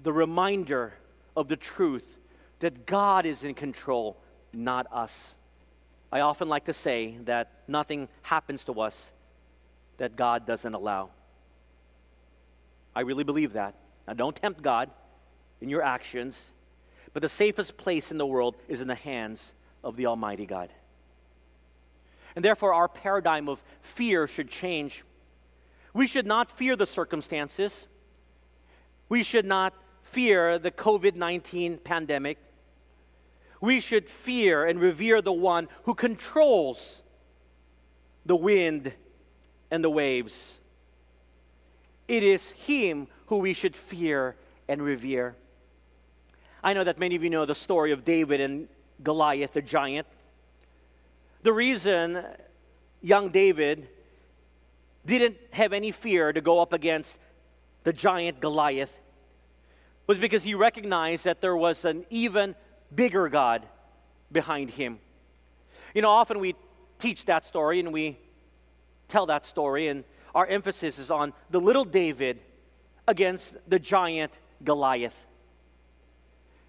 the 0.00 0.12
reminder 0.12 0.92
of 1.36 1.46
the 1.46 1.56
truth 1.56 2.18
that 2.58 2.84
God 2.84 3.26
is 3.26 3.44
in 3.44 3.54
control, 3.54 4.16
not 4.52 4.88
us. 4.90 5.36
I 6.10 6.22
often 6.22 6.48
like 6.48 6.64
to 6.64 6.72
say 6.72 7.16
that 7.26 7.52
nothing 7.68 8.08
happens 8.22 8.64
to 8.64 8.80
us 8.80 9.12
that 9.98 10.16
God 10.16 10.46
doesn't 10.46 10.74
allow. 10.74 11.10
I 12.94 13.00
really 13.00 13.24
believe 13.24 13.54
that. 13.54 13.74
Now, 14.06 14.14
don't 14.14 14.34
tempt 14.34 14.62
God 14.62 14.90
in 15.60 15.68
your 15.68 15.82
actions, 15.82 16.50
but 17.12 17.22
the 17.22 17.28
safest 17.28 17.76
place 17.76 18.10
in 18.10 18.18
the 18.18 18.26
world 18.26 18.56
is 18.68 18.80
in 18.80 18.88
the 18.88 18.94
hands 18.94 19.52
of 19.82 19.96
the 19.96 20.06
Almighty 20.06 20.46
God. 20.46 20.70
And 22.34 22.44
therefore, 22.44 22.74
our 22.74 22.88
paradigm 22.88 23.48
of 23.48 23.62
fear 23.94 24.26
should 24.26 24.50
change. 24.50 25.02
We 25.94 26.06
should 26.06 26.26
not 26.26 26.58
fear 26.58 26.76
the 26.76 26.86
circumstances. 26.86 27.86
We 29.08 29.22
should 29.22 29.46
not 29.46 29.72
fear 30.02 30.58
the 30.58 30.70
COVID 30.70 31.14
19 31.16 31.78
pandemic. 31.78 32.38
We 33.60 33.80
should 33.80 34.08
fear 34.08 34.66
and 34.66 34.78
revere 34.78 35.22
the 35.22 35.32
one 35.32 35.68
who 35.84 35.94
controls 35.94 37.02
the 38.26 38.36
wind 38.36 38.92
and 39.70 39.82
the 39.82 39.90
waves. 39.90 40.58
It 42.08 42.22
is 42.22 42.48
Him 42.50 43.08
who 43.26 43.38
we 43.38 43.52
should 43.52 43.76
fear 43.76 44.36
and 44.68 44.82
revere. 44.82 45.34
I 46.62 46.72
know 46.72 46.84
that 46.84 46.98
many 46.98 47.16
of 47.16 47.22
you 47.22 47.30
know 47.30 47.44
the 47.44 47.54
story 47.54 47.92
of 47.92 48.04
David 48.04 48.40
and 48.40 48.68
Goliath, 49.02 49.52
the 49.52 49.62
giant. 49.62 50.06
The 51.42 51.52
reason 51.52 52.24
young 53.02 53.30
David 53.30 53.88
didn't 55.04 55.36
have 55.50 55.72
any 55.72 55.92
fear 55.92 56.32
to 56.32 56.40
go 56.40 56.60
up 56.60 56.72
against 56.72 57.16
the 57.84 57.92
giant 57.92 58.40
Goliath 58.40 58.92
was 60.06 60.18
because 60.18 60.42
he 60.42 60.54
recognized 60.54 61.24
that 61.24 61.40
there 61.40 61.56
was 61.56 61.84
an 61.84 62.04
even 62.10 62.54
bigger 62.94 63.28
God 63.28 63.64
behind 64.30 64.70
him. 64.70 64.98
You 65.94 66.02
know, 66.02 66.10
often 66.10 66.40
we 66.40 66.54
teach 66.98 67.24
that 67.26 67.44
story 67.44 67.80
and 67.80 67.92
we 67.92 68.18
tell 69.08 69.26
that 69.26 69.44
story, 69.44 69.88
and 69.88 70.04
our 70.34 70.46
emphasis 70.46 70.98
is 70.98 71.10
on 71.10 71.32
the 71.50 71.60
little 71.60 71.84
David 71.84 72.38
against 73.08 73.54
the 73.68 73.78
giant 73.78 74.32
Goliath. 74.62 75.14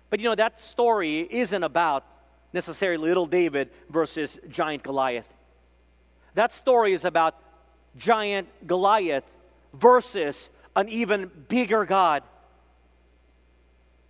But 0.09 0.19
you 0.19 0.29
know, 0.29 0.35
that 0.35 0.61
story 0.61 1.27
isn't 1.29 1.63
about 1.63 2.05
necessarily 2.53 3.07
little 3.07 3.25
David 3.25 3.69
versus 3.89 4.39
giant 4.49 4.83
Goliath. 4.83 5.31
That 6.33 6.51
story 6.51 6.93
is 6.93 7.03
about 7.03 7.35
giant 7.97 8.47
Goliath 8.65 9.25
versus 9.73 10.49
an 10.75 10.89
even 10.89 11.29
bigger 11.49 11.85
God. 11.85 12.23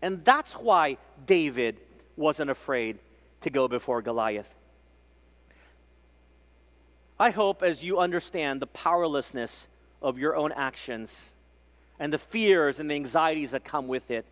And 0.02 0.24
that's 0.24 0.52
why 0.54 0.98
David 1.26 1.80
wasn't 2.16 2.50
afraid 2.50 3.00
to 3.42 3.50
go 3.50 3.68
before 3.68 4.02
Goliath. 4.02 4.50
I 7.20 7.32
hope 7.32 7.64
as 7.64 7.84
you 7.84 8.00
understand 8.00 8.62
the 8.62 8.68
powerlessness 8.68 9.68
of 10.02 10.20
your 10.20 10.36
own 10.36 10.52
actions 10.52 11.34
and 12.00 12.14
the 12.14 12.20
fears 12.20 12.80
and 12.80 12.90
the 12.90 12.96
anxieties 12.96 13.52
that 13.52 13.64
come 13.64 13.88
with 13.88 14.12
it, 14.12 14.26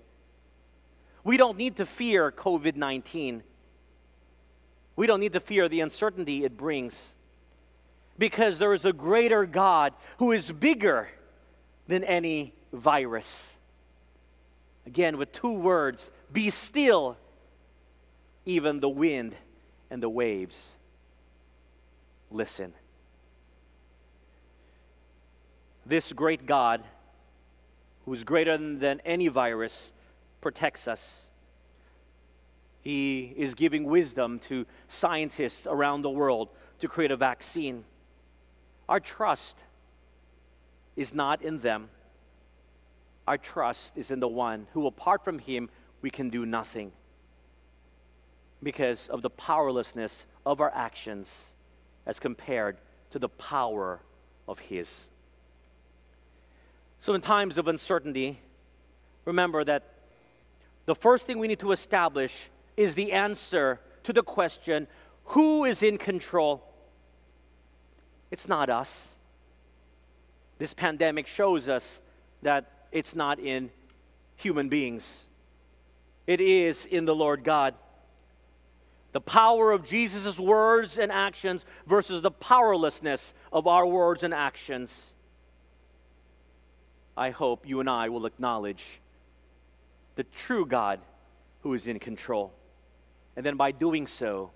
we 1.23 1.37
don't 1.37 1.57
need 1.57 1.77
to 1.77 1.85
fear 1.85 2.31
COVID 2.31 2.75
19. 2.75 3.41
We 4.95 5.07
don't 5.07 5.19
need 5.19 5.33
to 5.33 5.39
fear 5.39 5.67
the 5.67 5.81
uncertainty 5.81 6.45
it 6.45 6.55
brings 6.55 7.15
because 8.17 8.59
there 8.59 8.73
is 8.73 8.85
a 8.85 8.93
greater 8.93 9.45
God 9.45 9.93
who 10.19 10.31
is 10.31 10.49
bigger 10.49 11.09
than 11.87 12.03
any 12.03 12.53
virus. 12.71 13.57
Again, 14.85 15.17
with 15.17 15.31
two 15.33 15.53
words 15.53 16.11
be 16.31 16.51
still, 16.51 17.17
even 18.45 18.79
the 18.79 18.89
wind 18.89 19.35
and 19.89 20.01
the 20.01 20.09
waves. 20.09 20.77
Listen. 22.35 22.73
This 25.85 26.11
great 26.11 26.45
God, 26.45 26.83
who 28.03 28.13
is 28.13 28.25
greater 28.25 28.57
than 28.57 28.99
any 29.05 29.29
virus, 29.29 29.93
protects 30.41 30.89
us. 30.89 31.29
He 32.81 33.33
is 33.37 33.53
giving 33.53 33.85
wisdom 33.85 34.39
to 34.49 34.65
scientists 34.89 35.65
around 35.65 36.01
the 36.01 36.09
world 36.09 36.49
to 36.79 36.89
create 36.89 37.11
a 37.11 37.15
vaccine. 37.15 37.85
Our 38.89 38.99
trust 38.99 39.55
is 40.97 41.13
not 41.13 41.41
in 41.41 41.59
them. 41.59 41.89
Our 43.29 43.37
trust 43.37 43.97
is 43.97 44.11
in 44.11 44.19
the 44.19 44.27
one 44.27 44.67
who, 44.73 44.87
apart 44.87 45.23
from 45.23 45.39
him, 45.39 45.69
we 46.01 46.09
can 46.09 46.29
do 46.29 46.45
nothing 46.45 46.91
because 48.61 49.07
of 49.07 49.21
the 49.21 49.29
powerlessness 49.29 50.25
of 50.45 50.59
our 50.59 50.71
actions 50.75 51.54
as 52.05 52.19
compared 52.19 52.77
to 53.11 53.19
the 53.19 53.29
power 53.29 53.99
of 54.47 54.59
his. 54.59 55.09
So, 56.99 57.13
in 57.13 57.21
times 57.21 57.57
of 57.57 57.67
uncertainty, 57.67 58.39
remember 59.25 59.63
that 59.63 59.83
the 60.85 60.95
first 60.95 61.25
thing 61.25 61.39
we 61.39 61.47
need 61.47 61.59
to 61.59 61.71
establish 61.71 62.33
is 62.77 62.95
the 62.95 63.11
answer 63.11 63.79
to 64.03 64.13
the 64.13 64.23
question 64.23 64.87
who 65.25 65.65
is 65.65 65.81
in 65.81 65.97
control? 65.97 66.63
It's 68.31 68.47
not 68.47 68.69
us. 68.69 69.15
This 70.57 70.73
pandemic 70.73 71.27
shows 71.27 71.67
us 71.67 71.99
that 72.43 72.65
it's 72.91 73.15
not 73.15 73.39
in 73.39 73.71
human 74.37 74.69
beings, 74.69 75.25
it 76.27 76.41
is 76.41 76.85
in 76.85 77.05
the 77.05 77.15
Lord 77.15 77.43
God. 77.43 77.75
The 79.15 79.21
power 79.21 79.71
of 79.71 79.85
Jesus' 79.85 80.37
words 80.37 80.97
and 80.97 81.09
actions 81.09 81.63
versus 81.87 82.21
the 82.21 82.31
powerlessness 82.31 83.33
of 83.49 83.65
our 83.65 83.87
words 83.87 84.23
and 84.23 84.33
actions. 84.33 85.13
I 87.15 87.29
hope 87.29 87.65
you 87.65 87.79
and 87.79 87.89
I 87.89 88.09
will 88.09 88.25
acknowledge 88.25 88.83
the 90.15 90.25
true 90.45 90.65
God 90.65 90.99
who 91.63 91.73
is 91.73 91.87
in 91.87 91.97
control. 91.97 92.51
And 93.37 93.45
then 93.45 93.55
by 93.55 93.71
doing 93.71 94.05
so, 94.05 94.51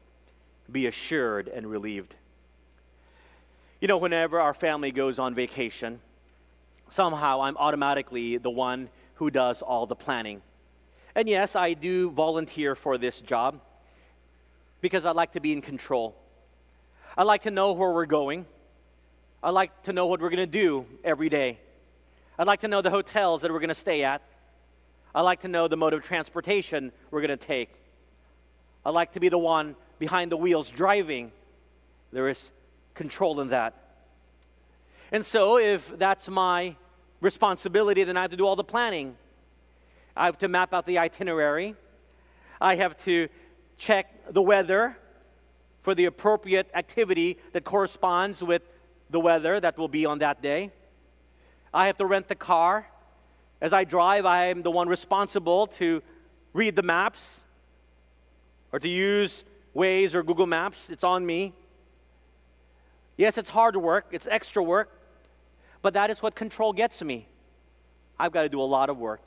be 0.70 0.88
assured 0.88 1.48
and 1.48 1.66
relieved. 1.66 2.14
You 3.80 3.88
know, 3.88 3.98
whenever 3.98 4.42
our 4.42 4.54
family 4.54 4.92
goes 4.92 5.20
on 5.20 5.36
vacation, 5.36 6.02
somehow 6.90 7.44
I'm 7.44 7.56
automatically 7.56 8.36
the 8.36 8.52
one 8.52 8.90
who 9.14 9.32
does 9.32 9.62
all 9.62 9.86
the 9.86 9.96
planning. 9.96 10.42
And 11.16 11.30
yes, 11.30 11.56
I 11.56 11.76
do 11.76 12.12
volunteer 12.12 12.76
for 12.76 12.98
this 12.98 13.22
job 13.22 13.62
because 14.82 15.06
I 15.06 15.12
like 15.12 15.34
to 15.34 15.40
be 15.40 15.54
in 15.54 15.62
control. 15.62 16.16
I 17.18 17.24
like 17.24 17.44
to 17.44 17.52
know 17.52 17.74
where 17.74 17.92
we're 17.92 18.06
going. 18.06 18.46
I 19.42 19.52
like 19.52 19.84
to 19.84 19.94
know 19.94 20.06
what 20.06 20.22
we're 20.22 20.30
going 20.30 20.38
to 20.38 20.46
do 20.46 20.86
every 21.04 21.30
day. 21.30 21.60
I'd 22.38 22.48
like 22.48 22.62
to 22.62 22.68
know 22.68 22.82
the 22.82 22.90
hotels 22.90 23.42
that 23.42 23.52
we're 23.52 23.60
going 23.60 23.70
to 23.70 23.76
stay 23.76 24.04
at. 24.04 24.22
I 25.14 25.22
like 25.22 25.42
to 25.42 25.48
know 25.48 25.68
the 25.68 25.78
mode 25.78 25.94
of 25.94 26.04
transportation 26.04 26.92
we're 27.12 27.22
going 27.22 27.38
to 27.38 27.46
take. 27.46 27.70
I 28.86 28.92
like 28.92 29.14
to 29.14 29.20
be 29.20 29.30
the 29.30 29.38
one 29.38 29.76
behind 29.98 30.32
the 30.32 30.38
wheels 30.38 30.70
driving. 30.70 31.32
There 32.12 32.30
is 32.30 32.52
control 32.94 33.42
in 33.42 33.50
that. 33.50 33.74
And 35.12 35.26
so, 35.26 35.58
if 35.58 35.98
that's 35.98 36.28
my 36.28 36.76
responsibility, 37.22 38.04
then 38.04 38.16
I 38.16 38.22
have 38.22 38.32
to 38.32 38.38
do 38.38 38.46
all 38.46 38.56
the 38.56 38.64
planning. 38.64 39.16
I 40.16 40.26
have 40.26 40.38
to 40.40 40.48
map 40.48 40.74
out 40.74 40.86
the 40.86 41.00
itinerary. 41.00 41.76
I 42.62 42.76
have 42.76 42.98
to 43.06 43.30
check 43.80 44.32
the 44.32 44.42
weather 44.42 44.96
for 45.82 45.96
the 45.96 46.06
appropriate 46.06 46.70
activity 46.76 47.38
that 47.54 47.64
corresponds 47.64 48.44
with 48.44 48.62
the 49.10 49.20
weather 49.20 49.60
that 49.60 49.78
will 49.78 49.88
be 49.88 50.06
on 50.06 50.20
that 50.20 50.42
day. 50.42 50.72
I 51.74 51.88
have 51.88 51.98
to 51.98 52.06
rent 52.06 52.28
the 52.28 52.36
car. 52.36 52.86
As 53.62 53.74
I 53.74 53.86
drive, 53.86 54.26
I 54.26 54.48
am 54.48 54.62
the 54.62 54.72
one 54.72 54.88
responsible 54.88 55.68
to 55.80 56.04
read 56.54 56.76
the 56.76 56.84
maps 56.84 57.44
or 58.72 58.80
to 58.80 58.88
use 58.88 59.44
Waze 59.76 60.14
or 60.14 60.24
Google 60.24 60.46
Maps. 60.46 60.90
It's 60.90 61.04
on 61.04 61.26
me. 61.26 61.54
Yes, 63.18 63.38
it's 63.38 63.50
hard 63.50 63.76
work, 63.76 64.08
it's 64.12 64.28
extra 64.28 64.64
work, 64.64 64.90
but 65.82 65.94
that 65.96 66.10
is 66.10 66.22
what 66.22 66.36
control 66.36 66.72
gets 66.72 67.02
me. 67.02 67.28
I've 68.18 68.32
got 68.32 68.44
to 68.44 68.50
do 68.50 68.62
a 68.62 68.64
lot 68.64 68.90
of 68.90 68.98
work. 68.98 69.22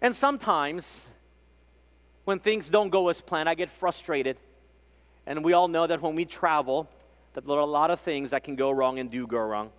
And 0.00 0.14
sometimes, 0.14 1.08
when 2.28 2.40
things 2.40 2.68
don't 2.68 2.90
go 2.90 3.08
as 3.08 3.22
planned, 3.22 3.48
I 3.48 3.54
get 3.54 3.70
frustrated. 3.70 4.36
And 5.26 5.42
we 5.42 5.54
all 5.54 5.66
know 5.66 5.86
that 5.86 6.02
when 6.02 6.14
we 6.14 6.26
travel, 6.26 6.86
that 7.32 7.46
there 7.46 7.56
are 7.56 7.60
a 7.60 7.64
lot 7.64 7.90
of 7.90 8.00
things 8.00 8.32
that 8.32 8.44
can 8.44 8.54
go 8.54 8.70
wrong 8.70 8.98
and 8.98 9.10
do 9.10 9.26
go 9.26 9.38
wrong. 9.38 9.70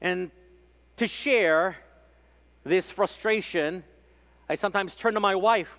And 0.00 0.32
to 0.96 1.06
share 1.06 1.76
this 2.64 2.90
frustration, 2.90 3.84
I 4.48 4.56
sometimes 4.56 4.96
turn 4.96 5.14
to 5.14 5.20
my 5.20 5.36
wife 5.36 5.78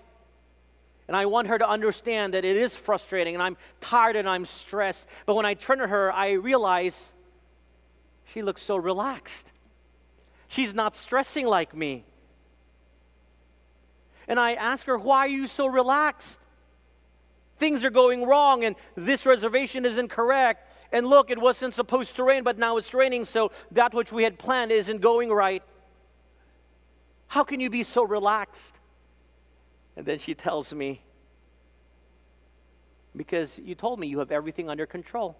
and 1.10 1.18
I 1.18 1.26
want 1.26 1.50
her 1.50 1.58
to 1.58 1.68
understand 1.68 2.34
that 2.34 2.46
it 2.46 2.56
is 2.56 2.74
frustrating 2.74 3.36
and 3.36 3.44
I'm 3.44 3.58
tired 3.82 4.16
and 4.16 4.30
I'm 4.30 4.46
stressed. 4.46 5.06
But 5.26 5.36
when 5.36 5.46
I 5.46 5.56
turn 5.56 5.80
to 5.80 5.88
her, 5.88 6.10
I 6.10 6.32
realize 6.32 7.14
she 8.28 8.44
looks 8.44 8.62
so 8.62 8.78
relaxed. 8.78 9.46
She's 10.48 10.74
not 10.74 10.96
stressing 10.96 11.46
like 11.46 11.76
me. 11.76 12.06
And 14.28 14.40
I 14.40 14.54
ask 14.54 14.86
her, 14.88 14.98
Why 14.98 15.20
are 15.20 15.28
you 15.28 15.48
so 15.48 15.68
relaxed? 15.68 16.40
Things 17.60 17.84
are 17.84 17.90
going 17.90 18.26
wrong 18.26 18.66
and 18.66 18.76
this 18.96 19.26
reservation 19.26 19.86
is 19.86 19.98
incorrect. 19.98 20.64
And 20.92 21.08
look, 21.08 21.32
it 21.32 21.40
wasn't 21.40 21.74
supposed 21.74 22.16
to 22.18 22.24
rain, 22.24 22.44
but 22.44 22.58
now 22.58 22.78
it's 22.78 22.94
raining, 22.94 23.26
so 23.26 23.52
that 23.72 23.94
which 23.94 24.12
we 24.12 24.24
had 24.24 24.40
planned 24.40 24.72
isn't 24.72 25.02
going 25.02 25.30
right. 25.30 25.64
How 27.28 27.44
can 27.44 27.60
you 27.60 27.70
be 27.70 27.84
so 27.84 28.04
relaxed? 28.04 28.74
And 29.98 30.06
then 30.06 30.20
she 30.20 30.34
tells 30.34 30.72
me, 30.74 31.02
Because 33.16 33.60
you 33.60 33.76
told 33.76 34.00
me 34.00 34.08
you 34.08 34.20
have 34.20 34.32
everything 34.32 34.70
under 34.70 34.86
control. 34.86 35.36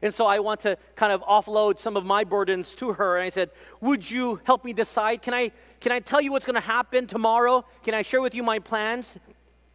And 0.00 0.14
so 0.14 0.26
I 0.26 0.38
want 0.38 0.60
to 0.60 0.78
kind 0.94 1.12
of 1.12 1.22
offload 1.22 1.78
some 1.78 1.96
of 1.96 2.04
my 2.04 2.24
burdens 2.24 2.74
to 2.74 2.92
her. 2.92 3.16
And 3.16 3.24
I 3.24 3.30
said, 3.30 3.50
Would 3.80 4.08
you 4.08 4.40
help 4.44 4.64
me 4.64 4.72
decide? 4.72 5.22
Can 5.22 5.34
I, 5.34 5.50
can 5.80 5.92
I 5.92 6.00
tell 6.00 6.20
you 6.20 6.30
what's 6.30 6.44
going 6.44 6.54
to 6.54 6.60
happen 6.60 7.06
tomorrow? 7.06 7.64
Can 7.82 7.94
I 7.94 8.02
share 8.02 8.20
with 8.20 8.34
you 8.34 8.42
my 8.42 8.60
plans? 8.60 9.18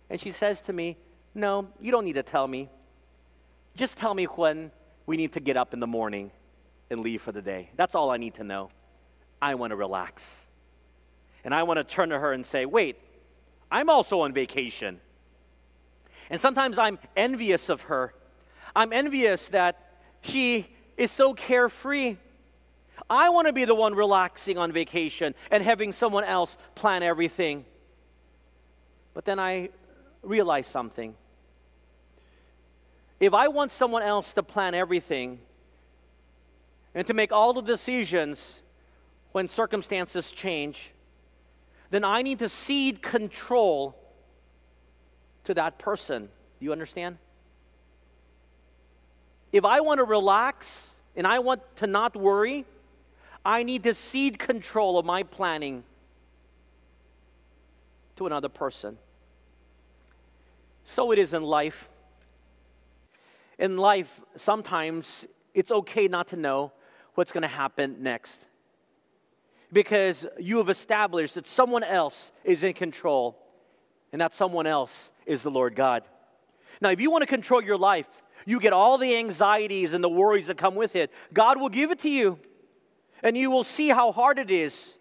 And 0.10 0.20
she 0.22 0.32
says 0.32 0.62
to 0.62 0.74
me, 0.74 0.98
No, 1.36 1.68
you 1.82 1.92
don't 1.92 2.06
need 2.06 2.16
to 2.16 2.24
tell 2.24 2.48
me. 2.48 2.70
Just 3.76 3.98
tell 3.98 4.14
me 4.14 4.26
when 4.26 4.72
we 5.06 5.18
need 5.18 5.34
to 5.34 5.40
get 5.40 5.58
up 5.58 5.74
in 5.74 5.80
the 5.80 5.88
morning 5.88 6.32
and 6.90 7.02
leave 7.02 7.22
for 7.22 7.32
the 7.32 7.42
day. 7.42 7.70
That's 7.76 7.96
all 7.96 8.10
I 8.10 8.18
need 8.18 8.36
to 8.36 8.44
know. 8.44 8.70
I 9.42 9.56
want 9.56 9.72
to 9.72 9.76
relax. 9.76 10.48
And 11.44 11.54
I 11.54 11.64
want 11.64 11.78
to 11.78 11.84
turn 11.84 12.10
to 12.10 12.20
her 12.20 12.32
and 12.32 12.46
say, 12.46 12.66
Wait, 12.66 12.98
I'm 13.70 13.90
also 13.90 14.22
on 14.22 14.34
vacation. 14.34 15.02
And 16.30 16.40
sometimes 16.40 16.78
I'm 16.78 16.98
envious 17.18 17.68
of 17.68 17.82
her 17.82 18.14
I'm 18.76 18.92
envious 18.94 19.50
that 19.50 19.78
she 20.24 20.68
is 20.98 21.12
so 21.12 21.34
carefree. 21.34 22.18
I 23.10 23.30
want 23.30 23.48
to 23.48 23.54
be 23.54 23.66
the 23.66 23.76
one 23.76 23.96
relaxing 23.96 24.58
on 24.58 24.72
vacation 24.72 25.36
and 25.52 25.64
having 25.64 25.92
someone 25.92 26.24
else 26.24 26.56
plan 26.76 27.04
everything. 27.04 27.66
But 29.14 29.26
then 29.26 29.40
I 29.40 29.70
realize 30.22 30.68
something. 30.68 31.16
If 33.20 33.34
I 33.34 33.50
want 33.50 33.72
someone 33.72 34.04
else 34.04 34.34
to 34.34 34.44
plan 34.44 34.74
everything 34.74 35.40
and 36.96 37.06
to 37.08 37.14
make 37.14 37.32
all 37.32 37.54
the 37.54 37.62
decisions 37.62 38.60
when 39.32 39.48
circumstances 39.48 40.32
change, 40.32 40.92
then 41.90 42.04
I 42.04 42.22
need 42.22 42.40
to 42.40 42.50
cede 42.50 43.02
control 43.02 43.96
to 45.46 45.54
that 45.54 45.80
person. 45.80 46.24
Do 46.24 46.66
you 46.66 46.72
understand? 46.72 47.18
If 49.54 49.64
I 49.64 49.82
want 49.82 50.00
to 50.00 50.04
relax 50.04 50.94
and 51.16 51.26
I 51.26 51.40
want 51.40 51.62
to 51.78 51.88
not 51.88 52.16
worry, 52.16 52.66
I 53.46 53.64
need 53.64 53.84
to 53.84 53.94
cede 53.94 54.40
control 54.40 54.98
of 54.98 55.06
my 55.06 55.24
planning 55.24 55.84
to 58.16 58.26
another 58.26 58.50
person. 58.50 58.98
So 60.84 61.12
it 61.12 61.20
is 61.20 61.34
in 61.34 61.44
life. 61.44 61.88
In 63.60 63.78
life, 63.78 64.22
sometimes 64.36 65.28
it's 65.54 65.72
okay 65.72 66.08
not 66.08 66.30
to 66.30 66.36
know 66.36 66.72
what's 67.14 67.32
going 67.32 67.44
to 67.44 67.48
happen 67.48 67.98
next 68.02 68.44
because 69.72 70.26
you 70.40 70.58
have 70.58 70.70
established 70.70 71.36
that 71.36 71.48
someone 71.48 71.84
else 71.84 72.32
is 72.44 72.64
in 72.64 72.74
control, 72.74 73.38
and 74.12 74.22
that 74.22 74.34
someone 74.36 74.68
else 74.68 75.12
is 75.26 75.42
the 75.42 75.50
Lord 75.50 75.76
God. 75.76 76.04
Now, 76.80 76.92
if 76.92 77.02
you 77.02 77.10
want 77.10 77.24
to 77.24 77.28
control 77.28 77.64
your 77.64 77.78
life, 77.78 78.08
you 78.46 78.60
get 78.60 78.74
all 78.74 78.98
the 78.98 79.16
anxieties 79.18 79.94
and 79.94 80.04
the 80.04 80.10
worries 80.10 80.48
that 80.48 80.58
come 80.58 80.76
with 80.76 80.96
it. 80.96 81.12
God 81.34 81.60
will 81.60 81.70
give 81.70 81.92
it 81.92 82.00
to 82.00 82.10
you, 82.10 82.38
and 83.22 83.38
you 83.38 83.50
will 83.50 83.64
see 83.64 83.90
how 83.90 84.12
hard 84.12 84.40
it 84.40 84.52
is 84.52 84.98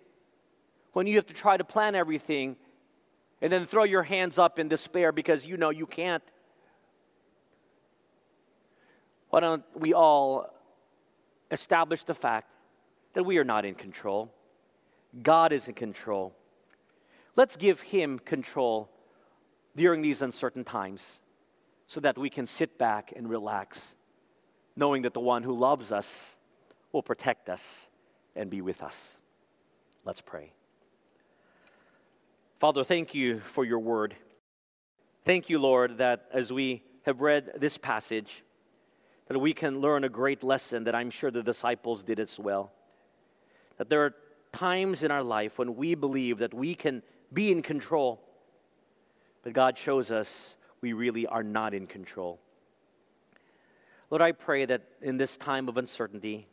when 0.92 1.06
you 1.06 1.16
have 1.16 1.26
to 1.26 1.34
try 1.34 1.56
to 1.56 1.64
plan 1.64 1.94
everything 1.94 2.56
and 3.40 3.52
then 3.52 3.66
throw 3.66 3.84
your 3.84 4.02
hands 4.02 4.38
up 4.38 4.58
in 4.58 4.68
despair 4.68 5.12
because 5.12 5.44
you 5.44 5.56
know 5.56 5.70
you 5.70 5.86
can't. 5.86 6.22
Why 9.30 9.40
don't 9.40 9.64
we 9.74 9.94
all 9.94 10.46
establish 11.50 12.04
the 12.04 12.14
fact 12.14 12.50
that 13.14 13.24
we 13.24 13.38
are 13.38 13.44
not 13.44 13.64
in 13.64 13.74
control? 13.74 14.32
God 15.22 15.52
is 15.52 15.68
in 15.68 15.74
control. 15.74 16.34
Let's 17.34 17.56
give 17.56 17.80
Him 17.80 18.18
control 18.18 18.90
during 19.74 20.02
these 20.02 20.22
uncertain 20.22 20.64
times 20.64 21.18
so 21.92 22.00
that 22.00 22.16
we 22.16 22.30
can 22.30 22.46
sit 22.46 22.78
back 22.78 23.12
and 23.14 23.28
relax, 23.28 23.94
knowing 24.76 25.02
that 25.02 25.12
the 25.12 25.20
one 25.20 25.42
who 25.42 25.52
loves 25.52 25.92
us 25.92 26.34
will 26.90 27.02
protect 27.02 27.50
us 27.50 27.86
and 28.34 28.48
be 28.48 28.62
with 28.62 28.82
us. 28.82 29.14
Let's 30.02 30.22
pray. 30.22 30.54
Father, 32.60 32.82
thank 32.82 33.14
you 33.14 33.40
for 33.40 33.62
your 33.62 33.80
word. 33.80 34.16
Thank 35.26 35.50
you, 35.50 35.58
Lord, 35.58 35.98
that 35.98 36.24
as 36.32 36.50
we 36.50 36.82
have 37.02 37.20
read 37.20 37.60
this 37.60 37.76
passage, 37.76 38.42
that 39.26 39.38
we 39.38 39.52
can 39.52 39.82
learn 39.82 40.04
a 40.04 40.08
great 40.08 40.42
lesson 40.42 40.84
that 40.84 40.94
I'm 40.94 41.10
sure 41.10 41.30
the 41.30 41.42
disciples 41.42 42.04
did 42.04 42.20
as 42.20 42.38
well. 42.38 42.72
That 43.76 43.90
there 43.90 44.06
are 44.06 44.14
times 44.50 45.02
in 45.02 45.10
our 45.10 45.22
life 45.22 45.58
when 45.58 45.76
we 45.76 45.94
believe 45.94 46.38
that 46.38 46.54
we 46.54 46.74
can 46.74 47.02
be 47.30 47.52
in 47.52 47.60
control, 47.60 48.18
but 49.42 49.52
God 49.52 49.76
shows 49.76 50.10
us 50.10 50.56
we 50.82 50.92
really 50.92 51.26
are 51.26 51.44
not 51.44 51.72
in 51.72 51.86
control. 51.86 52.40
Lord, 54.10 54.20
I 54.20 54.32
pray 54.32 54.66
that 54.66 54.82
in 55.00 55.16
this 55.16 55.36
time 55.38 55.68
of 55.68 55.78
uncertainty, 55.78 56.46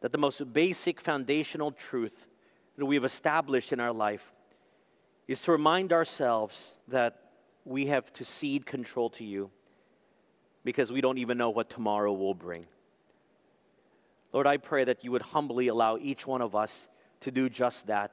that 0.00 0.12
the 0.12 0.18
most 0.18 0.52
basic 0.52 1.00
foundational 1.00 1.72
truth 1.72 2.26
that 2.76 2.84
we 2.84 2.96
have 2.96 3.04
established 3.04 3.72
in 3.72 3.80
our 3.80 3.92
life 3.92 4.32
is 5.26 5.40
to 5.42 5.52
remind 5.52 5.92
ourselves 5.92 6.74
that 6.88 7.18
we 7.64 7.86
have 7.86 8.12
to 8.14 8.24
cede 8.24 8.66
control 8.66 9.08
to 9.10 9.24
you 9.24 9.50
because 10.64 10.92
we 10.92 11.00
don't 11.00 11.18
even 11.18 11.38
know 11.38 11.50
what 11.50 11.70
tomorrow 11.70 12.12
will 12.12 12.34
bring. 12.34 12.66
Lord, 14.32 14.46
I 14.46 14.56
pray 14.56 14.84
that 14.84 15.04
you 15.04 15.12
would 15.12 15.22
humbly 15.22 15.68
allow 15.68 15.96
each 15.96 16.26
one 16.26 16.42
of 16.42 16.54
us 16.56 16.88
to 17.20 17.30
do 17.30 17.48
just 17.48 17.86
that, 17.86 18.10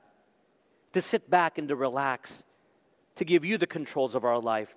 to 0.93 1.01
sit 1.01 1.29
back 1.29 1.57
and 1.57 1.67
to 1.69 1.75
relax, 1.75 2.43
to 3.15 3.25
give 3.25 3.43
you 3.43 3.57
the 3.57 3.67
controls 3.67 4.15
of 4.15 4.23
our 4.23 4.39
life, 4.39 4.73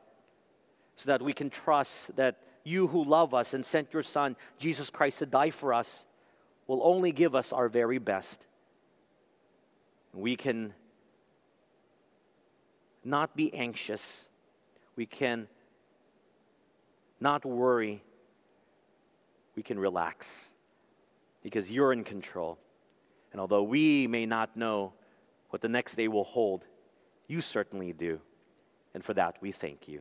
so 0.97 1.11
that 1.11 1.23
we 1.23 1.33
can 1.33 1.51
trust 1.51 2.15
that 2.17 2.37
you 2.65 2.87
who 2.87 3.05
love 3.05 3.35
us 3.35 3.55
and 3.55 3.65
sent 3.65 3.93
your 3.93 4.03
Son, 4.03 4.37
Jesus 4.59 4.91
Christ, 4.91 5.19
to 5.19 5.27
die 5.27 5.51
for 5.51 5.75
us, 5.75 6.07
will 6.67 6.81
only 6.83 7.13
give 7.13 7.35
us 7.35 7.53
our 7.53 7.69
very 7.69 7.99
best. 7.99 8.45
We 10.15 10.37
can 10.37 10.73
not 13.05 13.37
be 13.37 13.53
anxious. 13.53 14.25
We 14.97 15.07
can 15.07 15.49
not 17.21 17.45
worry. 17.45 18.03
We 19.57 19.63
can 19.63 19.79
relax 19.79 20.49
because 21.43 21.71
you're 21.71 21.93
in 21.93 22.05
control. 22.05 22.59
And 23.33 23.41
although 23.41 23.63
we 23.63 24.07
may 24.07 24.27
not 24.27 24.57
know 24.57 24.93
what 25.51 25.61
the 25.61 25.69
next 25.69 25.97
day 25.97 26.09
will 26.09 26.25
hold, 26.25 26.65
you 27.27 27.41
certainly 27.41 27.93
do. 27.93 28.21
And 28.95 29.05
for 29.05 29.15
that, 29.15 29.37
we 29.41 29.53
thank 29.53 29.89
you. 29.89 30.01